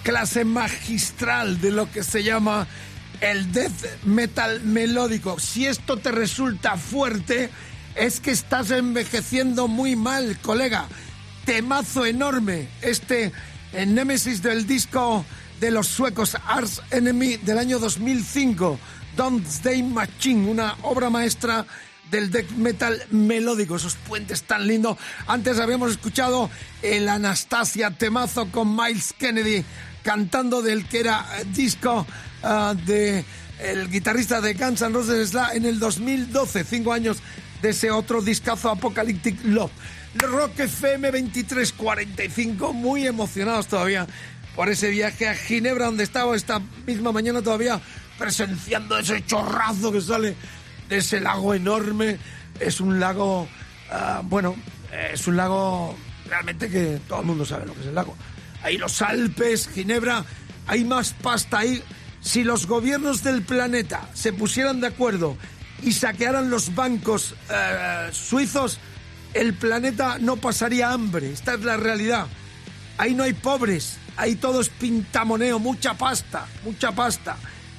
[0.09, 2.67] Clase magistral de lo que se llama
[3.21, 5.39] el death metal melódico.
[5.39, 7.51] Si esto te resulta fuerte,
[7.95, 10.87] es que estás envejeciendo muy mal, colega.
[11.45, 12.69] Temazo enorme.
[12.81, 13.33] Este
[13.75, 15.27] eh, Némesis del disco
[15.61, 18.81] de los suecos Ars Enemy del año 2005.
[19.15, 21.67] Doomsday Machine, una obra maestra
[22.11, 24.97] del death metal melódico, esos puentes tan lindos.
[25.27, 26.49] Antes habíamos escuchado
[26.81, 29.67] el Anastasia temazo con Miles Kennedy
[30.09, 32.07] cantando del que era eh, disco
[32.43, 33.23] ah, de
[33.61, 37.19] el guitarrista de Guns N' Roses en el 2012, cinco años
[37.61, 39.71] de ese otro discazo Apocalyptic Love.
[40.15, 44.07] Rock FM 2345, muy emocionados todavía
[44.57, 47.79] por ese viaje a Ginebra, donde estaba esta misma mañana todavía
[48.19, 50.35] presenciando ese chorrazo que sale
[50.89, 52.17] de ese lago enorme.
[52.61, 53.47] Es un lago,
[53.91, 54.57] ah, bueno,
[55.13, 55.95] es un lago
[56.27, 58.17] realmente que todo el mundo sabe lo que es el lago.
[58.63, 60.25] Ahí los Alpes, Ginebra,
[60.67, 61.83] hay más pasta ahí.
[62.21, 65.37] Si los gobiernos del planeta se pusieran de acuerdo
[65.83, 68.79] y saquearan los bancos eh, suizos,
[69.35, 71.33] el planeta no pasaría hambre.
[71.33, 72.27] Esta es la realidad.
[72.97, 77.37] Ahí no hay pobres, ahí todo es pintamoneo, mucha pasta, mucha pasta.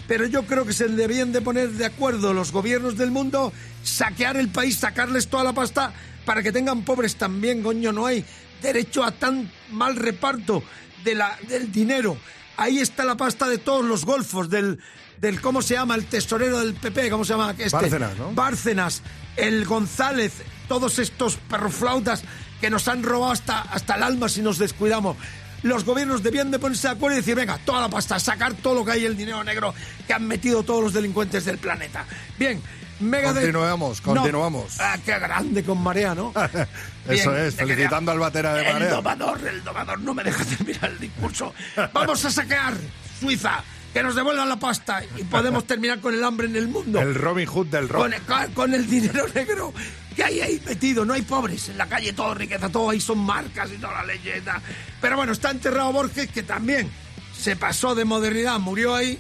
[0.08, 3.52] Pero yo creo que se debían de poner de acuerdo los gobiernos del mundo,
[3.84, 5.94] saquear el país, sacarles toda la pasta
[6.26, 8.26] para que tengan pobres también, coño, no hay
[8.62, 10.64] derecho a tan mal reparto
[11.03, 12.18] de la, del dinero.
[12.57, 14.80] Ahí está la pasta de todos los golfos, del,
[15.20, 15.95] del ¿cómo se llama?
[15.95, 17.55] El tesorero del PP, ¿cómo se llama?
[17.57, 18.32] Este, Bárcenas, ¿no?
[18.34, 19.01] Bárcenas,
[19.38, 20.34] el González,
[20.68, 22.24] todos estos perroflautas
[22.60, 25.16] que nos han robado hasta, hasta el alma si nos descuidamos.
[25.64, 28.76] Los gobiernos debían de ponerse de acuerdo y decir, venga, toda la pasta, sacar todo
[28.76, 29.74] lo que hay, el dinero negro
[30.07, 32.05] que han metido todos los delincuentes del planeta.
[32.38, 32.62] Bien,
[33.00, 33.43] Megadeth...
[33.43, 34.14] Continuemos, No.
[34.14, 34.80] continuamos.
[34.80, 36.34] Ah, qué grande con Marea, ¿no?
[37.08, 38.89] Eso Bien, es, felicitando al batera de El Marea.
[38.91, 41.54] domador, el domador no me deja terminar el discurso.
[41.93, 42.74] Vamos a saquear
[43.20, 47.00] Suiza, que nos devuelvan la pasta y podemos terminar con el hambre en el mundo.
[47.02, 48.02] El Robin Hood del rock.
[48.04, 49.74] Con, con- con el dinero negro
[50.16, 51.06] que hay ahí metido.
[51.06, 54.04] No hay pobres en la calle, todo riqueza, todo ahí son marcas y toda la
[54.06, 54.62] leyenda.
[55.02, 56.89] Pero bueno, está enterrado Borges, que también
[57.38, 59.18] se pasó de modernidad, murió ahí.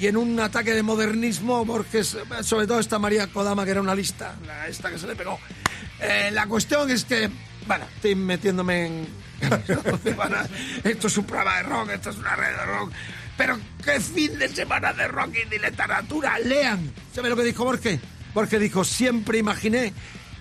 [0.00, 3.94] Y en un ataque de modernismo, Borges, sobre todo esta María Kodama, que era una
[3.94, 5.38] lista, la- esta que se le pegó.
[6.00, 7.28] Eh, la cuestión es que,
[7.66, 9.08] bueno, estoy metiéndome en.
[10.84, 12.92] esto es un programa de rock, esto es una red de rock.
[13.36, 16.38] Pero qué fin de semana de rock y de literatura.
[16.38, 16.92] Lean.
[17.14, 18.00] ¿Sabe lo que dijo Borges?
[18.34, 19.92] Borges dijo: Siempre imaginé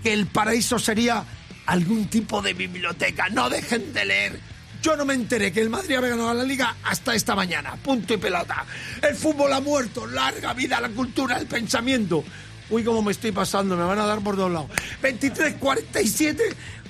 [0.04, 1.24] que el paraíso sería
[1.66, 3.28] algún tipo de biblioteca.
[3.30, 4.40] No dejen de leer.
[4.82, 7.76] Yo no me enteré que el Madrid había ganado la liga hasta esta mañana.
[7.76, 8.66] Punto y pelota.
[9.02, 10.08] El fútbol ha muerto.
[10.08, 12.24] Larga vida la cultura, el pensamiento.
[12.70, 13.76] Uy, cómo me estoy pasando.
[13.76, 14.70] Me van a dar por todos lados.
[15.02, 16.38] 23-47.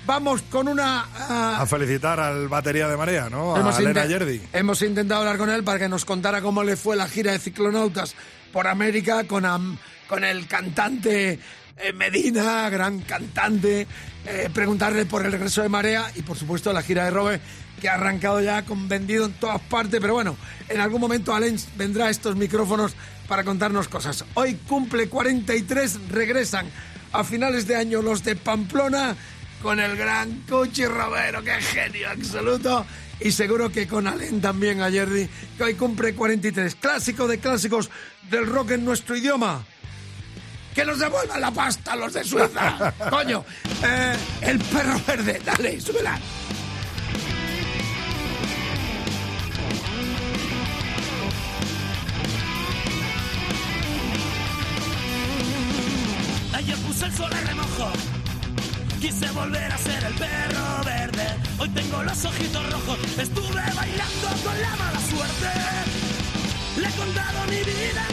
[0.06, 1.06] Vamos con una...
[1.16, 3.56] ah, A felicitar al batería de Marea, ¿no?
[3.56, 4.42] A Hemos, Elena Yerdi.
[4.54, 7.40] hemos intentado hablar con él para que nos contara cómo le fue la gira de
[7.40, 8.16] ciclonautas
[8.52, 9.78] por América con, am-
[10.08, 11.38] con el cantante
[11.78, 13.86] eh, Medina, gran cantante,
[14.26, 17.40] eh, preguntarle por el regreso de Marea y por supuesto la gira de Robe
[17.80, 21.58] que ha arrancado ya con vendido en todas partes, pero bueno, en algún momento Alain
[21.76, 22.94] vendrá a estos micrófonos
[23.28, 24.26] para contarnos cosas.
[24.34, 26.68] Hoy cumple 43, regresan
[27.12, 29.16] a finales de año los de Pamplona
[29.62, 32.86] con el gran Cuchi Romero, qué genio absoluto.
[33.20, 36.76] Y seguro que con Alén también a Jerry, que hoy cumple 43.
[36.76, 37.90] Clásico de clásicos
[38.30, 39.66] del rock en nuestro idioma.
[40.74, 42.94] Que nos devuelvan la pasta los de Suiza.
[43.10, 43.44] Coño,
[43.84, 46.18] eh, el perro verde, dale, súbela.
[56.60, 57.90] Ayer puse el sol a remojo.
[59.00, 61.28] Quise volver a ser el perro verde.
[61.58, 63.00] Hoy tengo los ojitos rojos.
[63.18, 65.52] Estuve bailando con la mala suerte.
[66.76, 68.06] Le he contado mi vida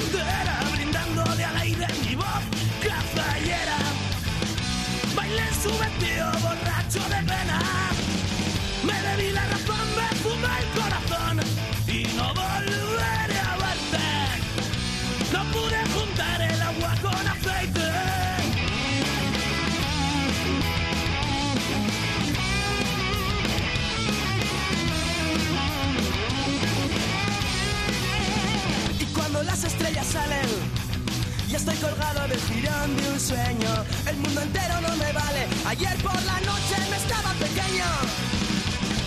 [31.67, 33.71] estoy colgado del jirón de un sueño.
[34.07, 35.49] El mundo entero no me vale.
[35.67, 37.89] Ayer por la noche me estaba pequeño.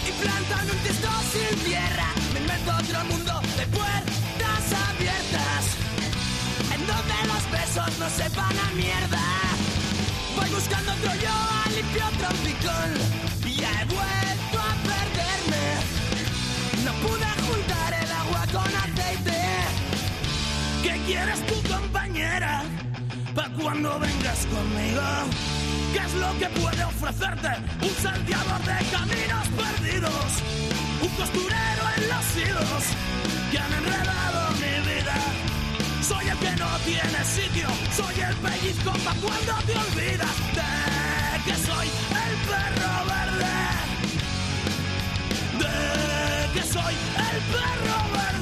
[0.07, 2.07] Y plantan un tiesto sin tierra.
[2.34, 5.62] Me invento otro mundo de puertas abiertas.
[6.76, 9.26] En donde los besos no sepan a mierda.
[10.36, 12.91] Voy buscando otro yo al limpio trompicón.
[13.45, 15.66] Y he vuelto a perderme.
[16.84, 17.99] No pude juntar
[21.10, 22.62] ¿Qué quieres tu compañera?
[23.34, 25.01] Pa' cuando vengas conmigo.
[25.91, 27.49] ¿Qué es lo que puede ofrecerte?
[27.82, 30.30] Un salteador de caminos perdidos.
[31.01, 32.84] Un costurero en los hilos
[33.49, 35.16] que han enredado mi vida.
[36.07, 41.55] Soy el que no tiene sitio, soy el pellizco pa' cuando te olvidas de que
[41.57, 41.88] soy
[42.26, 43.57] el perro verde.
[45.57, 48.39] De que soy el perro verde.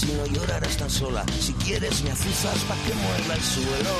[0.00, 1.26] Así no llorarás tan sola.
[1.38, 3.96] Si quieres me azuzas para que mueva el suelo.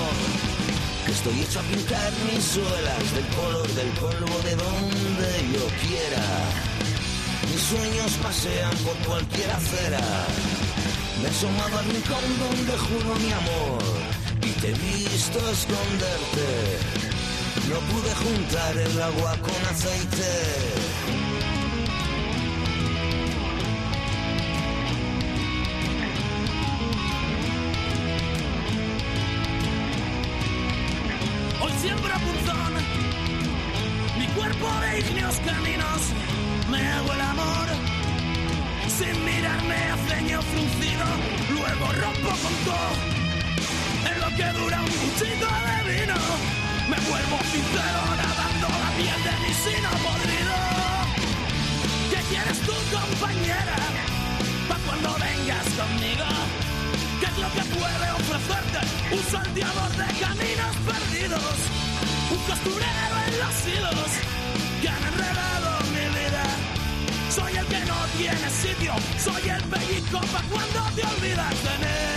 [1.04, 6.24] Que estoy hecho a pintar mis suelas del color del polvo de donde yo quiera.
[7.52, 10.00] Mis sueños pasean por cualquier acera.
[11.20, 13.82] Me he asomado al rincón donde juro mi amor
[14.40, 16.48] y te he visto esconderte.
[17.68, 21.29] No pude juntar el agua con aceite.
[39.70, 41.06] Mirarme a ceño fruncido,
[41.50, 42.90] luego rompo con todo,
[44.10, 46.14] en lo que dura un cuchito de vino,
[46.88, 50.56] me vuelvo sincero nadando la piel de mi sino podrido.
[52.10, 53.78] ¿Qué quieres tú, compañera,
[54.68, 56.28] pa' cuando vengas conmigo?
[57.20, 58.80] ¿Qué es lo que puede ofrecerte
[59.14, 61.56] un salteador de caminos perdidos?
[62.30, 64.10] Un costurero en los hilos
[64.80, 65.59] que han enredado.
[67.30, 72.10] Soy el que no tiene sitio, soy el pellizco pa' cuando te olvidas de mí.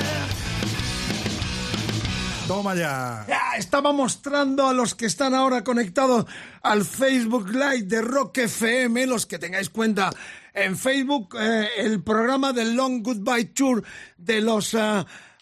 [2.48, 3.24] Toma ya.
[3.28, 6.26] Ya, estaba mostrando a los que están ahora conectados
[6.64, 10.10] al Facebook Live de Rock FM, los que tengáis cuenta
[10.52, 13.84] en Facebook, eh, el programa del Long Goodbye Tour
[14.18, 14.76] de los...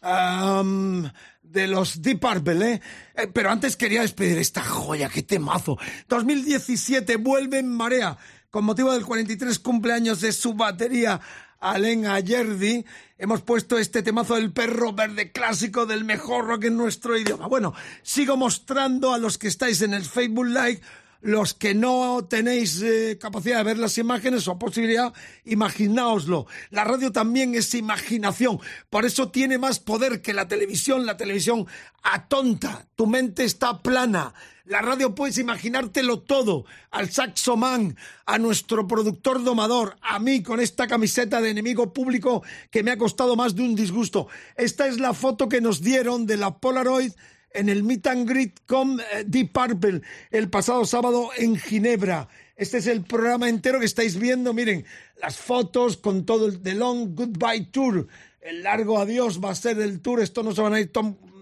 [0.01, 1.09] am,
[1.41, 2.81] de los Deep Purple, ¿eh?
[3.15, 5.77] Eh, Pero antes quería despedir esta joya, qué temazo.
[6.07, 8.17] 2017 vuelve en marea
[8.51, 11.21] con motivo del 43 cumpleaños de su batería
[11.61, 12.85] Alen Ayerdi,
[13.17, 17.47] hemos puesto este temazo del perro verde clásico del mejor rock en nuestro idioma.
[17.47, 17.73] Bueno,
[18.03, 20.81] sigo mostrando a los que estáis en el Facebook Live,
[21.21, 25.13] los que no tenéis eh, capacidad de ver las imágenes o posibilidad,
[25.45, 26.47] imaginaoslo.
[26.71, 31.05] La radio también es imaginación, por eso tiene más poder que la televisión.
[31.05, 31.67] La televisión
[32.03, 34.33] atonta, tu mente está plana.
[34.65, 36.65] La radio puedes imaginártelo todo.
[36.91, 42.83] Al saxoman, a nuestro productor domador, a mí con esta camiseta de enemigo público que
[42.83, 44.27] me ha costado más de un disgusto.
[44.55, 47.11] Esta es la foto que nos dieron de la Polaroid
[47.53, 52.29] en el Meet and Greet con eh, Deep Purple el pasado sábado en Ginebra.
[52.55, 54.53] Este es el programa entero que estáis viendo.
[54.53, 54.85] Miren,
[55.19, 58.07] las fotos con todo el The Long Goodbye Tour.
[58.41, 60.21] El largo adiós va a ser el tour.
[60.21, 60.91] Esto no se van a ir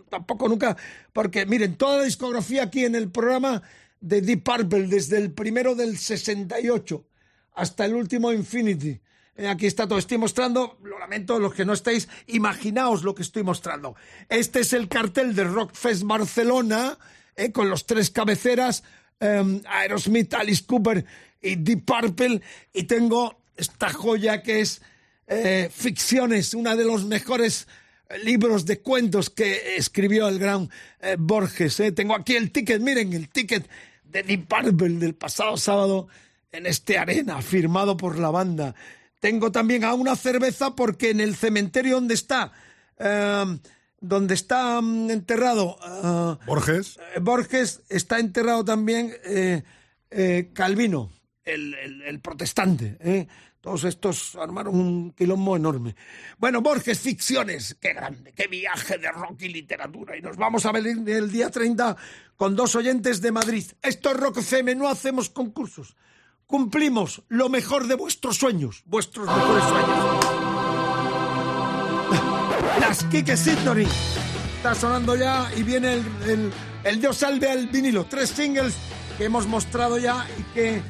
[0.09, 0.75] tampoco nunca.
[1.13, 3.61] Porque miren, toda la discografía aquí en el programa
[4.01, 7.05] de Deep Purple, desde el primero del 68
[7.53, 8.99] hasta el último Infinity.
[9.35, 13.21] Eh, Aquí está todo, estoy mostrando, lo lamento, los que no estáis, imaginaos lo que
[13.21, 13.95] estoy mostrando.
[14.27, 16.97] Este es el cartel de Rockfest Barcelona,
[17.35, 18.83] eh, con los tres cabeceras,
[19.19, 21.05] eh, Aerosmith, Alice Cooper
[21.41, 22.41] y Deep Purple,
[22.73, 24.81] y tengo esta joya que es
[25.27, 27.67] eh, Ficciones, uno de los mejores
[28.23, 30.69] libros de cuentos que escribió el gran
[31.01, 31.79] eh, Borges.
[31.79, 31.91] eh.
[31.91, 33.69] Tengo aquí el ticket, miren, el ticket
[34.03, 36.07] de Deep Purple del pasado sábado
[36.51, 38.73] en este arena, firmado por la banda.
[39.19, 42.51] Tengo también a una cerveza porque en el cementerio donde está,
[42.97, 43.45] eh,
[43.99, 45.77] donde está mm, enterrado
[46.39, 46.97] eh, Borges.
[47.15, 49.13] eh, Borges, está enterrado también
[50.53, 51.11] Calvino,
[51.45, 53.27] el, el- el protestante.
[53.61, 55.95] Todos estos armaron un quilombo enorme.
[56.37, 57.75] Bueno, Borges, ficciones.
[57.79, 60.15] Qué grande, qué viaje de rock y literatura.
[60.17, 61.97] Y nos vamos a ver el día 30
[62.37, 63.65] con dos oyentes de Madrid.
[63.81, 65.97] Esto es Rock FM, no hacemos concursos.
[66.45, 70.25] Cumplimos lo mejor de vuestros sueños, vuestros mejores sueños.
[72.79, 73.33] Las Kike.
[73.33, 76.51] Está sonando ya y viene el, el,
[76.85, 78.05] el Dios salve al vinilo.
[78.05, 78.73] Tres singles
[79.17, 80.81] que hemos mostrado ya y que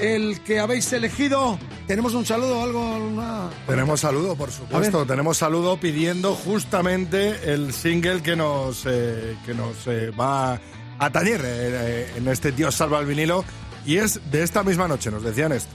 [0.00, 1.58] el que habéis elegido.
[1.92, 2.96] ¿Tenemos un saludo o algo?
[2.96, 3.50] Una...
[3.66, 5.04] Tenemos saludo, por supuesto.
[5.04, 10.58] Tenemos saludo pidiendo justamente el single que nos, eh, que nos eh, va
[10.98, 13.44] a tañer eh, en este Dios salva al vinilo.
[13.84, 15.70] Y es de esta misma noche, nos decían esto.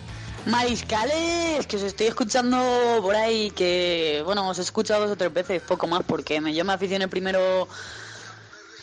[0.48, 2.58] Mariscales, que os estoy escuchando
[3.04, 6.52] por ahí, que bueno, os he escuchado dos o tres veces, poco más, porque me,
[6.52, 7.68] yo me aficioné primero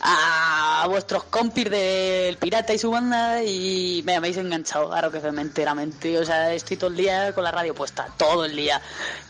[0.07, 5.41] a vuestros compis del Pirata y su banda y me habéis enganchado a Rock FM
[5.41, 6.19] enteramente.
[6.19, 8.83] O sea, estoy todo el día con la radio puesta, todo el día.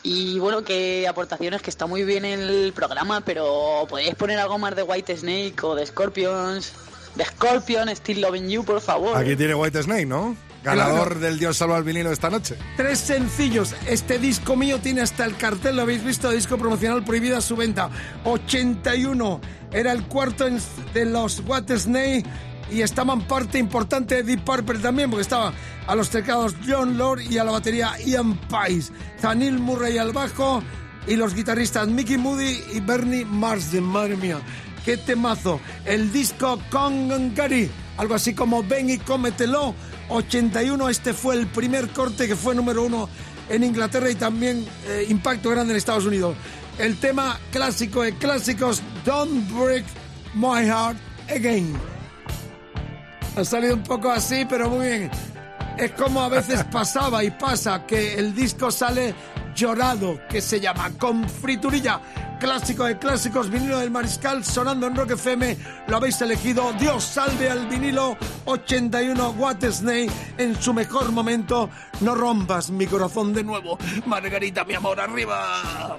[0.03, 4.75] Y bueno, que aportaciones, que está muy bien el programa, pero podéis poner algo más
[4.75, 6.73] de White Snake o de Scorpions,
[7.15, 9.17] de Scorpion, Still Loving You, por favor.
[9.17, 10.37] Aquí tiene White Snake, ¿no?
[10.65, 12.57] Ganador del Dios salva al vinilo esta noche.
[12.77, 13.75] Tres sencillos.
[13.87, 17.91] Este disco mío tiene hasta el cartel, lo habéis visto, disco promocional prohibida su venta.
[18.25, 19.41] 81.
[19.75, 20.47] Era el cuarto
[20.95, 22.25] de los What Snake
[22.71, 25.53] y estaban parte importante de Deep Purple también, porque estaba
[25.87, 30.63] a los teclados John Lord y a la batería Ian Pais, Zanil Murray al bajo
[31.07, 33.83] y los guitarristas Mickey Moody y Bernie Marsden.
[33.83, 34.39] Madre mía,
[34.85, 35.61] qué temazo.
[35.85, 36.59] El disco
[37.35, 39.75] Gary, algo así como Ven y cómetelo.
[40.09, 43.09] 81, este fue el primer corte que fue número uno
[43.49, 46.37] en Inglaterra y también eh, impacto grande en Estados Unidos.
[46.79, 49.85] El tema clásico de clásicos, Don't Break
[50.35, 50.97] My Heart
[51.31, 51.73] Again.
[53.37, 55.11] Ha salido un poco así, pero muy bien.
[55.79, 59.15] Es como a veces pasaba y pasa que el disco sale
[59.55, 62.01] llorado, que se llama con friturilla.
[62.41, 65.57] Clásico de clásicos, vinilo del Mariscal, sonando en Rock FM.
[65.87, 66.73] Lo habéis elegido.
[66.73, 71.71] Dios salve al vinilo 81 What Snake en su mejor momento.
[72.01, 73.79] No rompas mi corazón de nuevo.
[74.07, 75.97] Margarita, mi amor, arriba.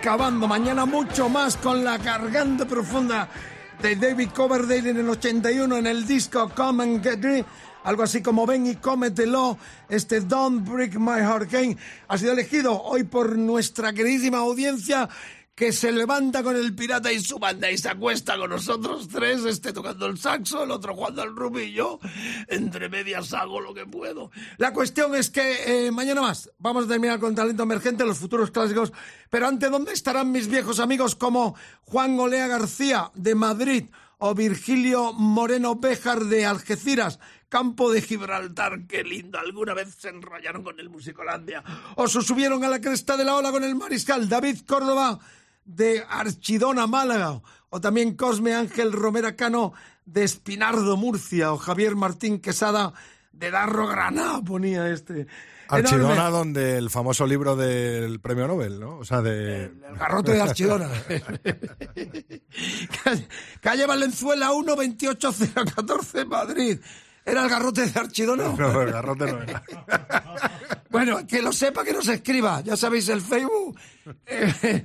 [0.00, 0.48] Acabando.
[0.48, 3.28] Mañana mucho más con la garganta profunda
[3.82, 7.44] de David Coverdale en el 81 en el disco Come and Get Me.
[7.84, 9.58] Algo así como ven y cómetelo.
[9.90, 11.76] Este Don't Break My Heart Again
[12.08, 15.06] ha sido elegido hoy por nuestra queridísima audiencia
[15.60, 19.44] que se levanta con el pirata y su banda y se acuesta con nosotros tres,
[19.44, 22.00] este tocando el saxo, el otro jugando al rugby y yo,
[22.48, 24.30] entre medias hago lo que puedo.
[24.56, 28.50] La cuestión es que eh, mañana más vamos a terminar con talento emergente, los futuros
[28.50, 28.90] clásicos,
[29.28, 33.84] pero antes, ¿dónde estarán mis viejos amigos como Juan Olea García de Madrid
[34.16, 37.18] o Virgilio Moreno Béjar de Algeciras?
[37.50, 39.38] Campo de Gibraltar, qué lindo.
[39.38, 41.62] Alguna vez se enrollaron con el Musicolandia.
[41.96, 44.28] O se subieron a la cresta de la ola con el Mariscal.
[44.28, 45.18] David Córdoba
[45.76, 47.40] de Archidona, Málaga,
[47.70, 49.72] o también Cosme Ángel Romera Cano
[50.04, 52.92] de Espinardo, Murcia, o Javier Martín Quesada
[53.32, 55.26] de Darro, Granada, ponía este.
[55.68, 56.30] Archidona, Enorme.
[56.30, 58.98] donde el famoso libro del premio Nobel, ¿no?
[58.98, 59.66] O sea, de...
[59.66, 60.88] El garrote de Archidona.
[63.04, 63.28] Calle,
[63.60, 66.80] calle Valenzuela 1, 28014, Madrid.
[67.24, 68.48] ¿Era el garrote de Archidona?
[68.58, 69.62] No, el garrote no era.
[70.90, 72.62] Bueno, que lo sepa, que nos escriba.
[72.62, 73.78] Ya sabéis, el Facebook,
[74.26, 74.84] eh,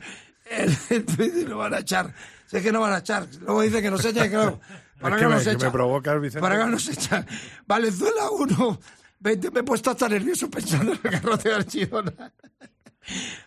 [1.47, 2.13] lo van a echar.
[2.47, 3.27] Sé que no van a echar.
[3.41, 4.59] Luego dice que nos echa y claro,
[4.99, 5.65] para Es que, que me- nos que echa.
[5.65, 6.41] me provocas, Vicente.
[6.41, 7.25] Para que nos echa.
[7.65, 8.79] Valenzuela 1,
[9.19, 9.51] 20.
[9.51, 12.13] Me he puesto hasta nervioso pensando en el garrote de Archidona.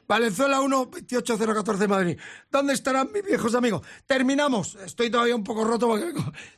[0.07, 2.19] Valenzuela 1, 28014 Madrid.
[2.51, 3.83] ¿Dónde estarán mis viejos amigos?
[4.07, 4.77] Terminamos.
[4.77, 6.13] Estoy todavía un poco roto porque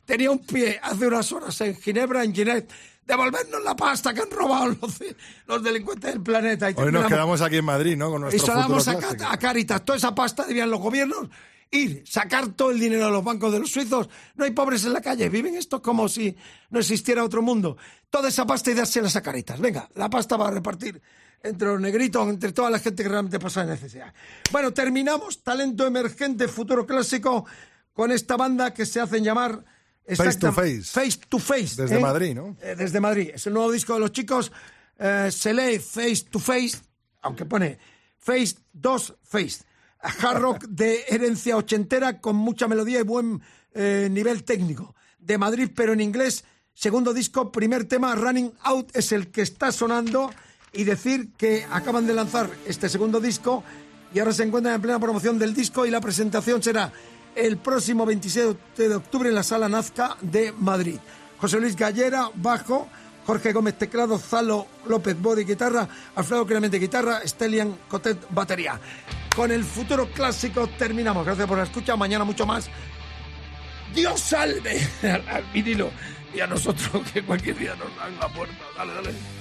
[0.05, 2.63] tenía un pie hace unas horas en Ginebra, en Ginebra.
[3.05, 5.03] Devolvernos la pasta que han robado los,
[5.47, 6.69] los delincuentes del planeta.
[6.69, 8.09] Y Hoy nos quedamos aquí en Madrid, ¿no?
[8.09, 9.83] Con Y nuestro damos futuro a, a Caritas.
[9.83, 11.27] Toda esa pasta debían los gobiernos
[11.71, 14.09] ir, sacar todo el dinero de los bancos de los suizos.
[14.35, 15.29] No hay pobres en la calle.
[15.29, 16.35] Viven esto como si
[16.69, 17.77] no existiera otro mundo.
[18.09, 19.59] Toda esa pasta y dárselas a Caritas.
[19.59, 21.01] Venga, la pasta va a repartir
[21.43, 24.13] entre los negritos, entre toda la gente que realmente pasa necesidad.
[24.51, 25.41] Bueno, terminamos.
[25.41, 27.45] Talento emergente, futuro clásico,
[27.93, 29.63] con esta banda que se hacen llamar...
[30.07, 30.91] Face to Face.
[30.91, 31.81] Face to Face.
[31.81, 31.99] Desde ¿eh?
[31.99, 32.57] Madrid, ¿no?
[32.61, 33.31] Eh, desde Madrid.
[33.33, 34.51] Es el nuevo disco de los chicos.
[34.99, 36.77] eh, se lee Face to Face,
[37.21, 37.77] aunque pone
[38.17, 39.63] Face 2 Face.
[39.99, 43.41] Hard rock de herencia ochentera con mucha melodía y buen
[43.73, 44.95] nivel técnico.
[45.19, 46.43] De Madrid, pero en inglés.
[46.73, 50.31] Segundo disco, primer tema, Running Out, es el que está sonando.
[50.73, 53.63] Y decir que acaban de lanzar este segundo disco
[54.13, 56.91] y ahora se encuentran en plena promoción del disco y la presentación será
[57.35, 60.97] el próximo 27 de octubre en la Sala Nazca de Madrid.
[61.39, 62.87] José Luis Gallera, bajo,
[63.25, 68.79] Jorge Gómez teclado, Zalo López Body guitarra, Alfredo Clemente guitarra, Stelian Cotet batería.
[69.35, 71.25] Con el futuro clásico terminamos.
[71.25, 71.95] Gracias por la escucha.
[71.95, 72.69] Mañana mucho más.
[73.95, 75.91] Dios salve al, al vinilo
[76.33, 78.63] y a nosotros que cualquier día nos dan la puerta.
[78.77, 79.40] Dale, dale.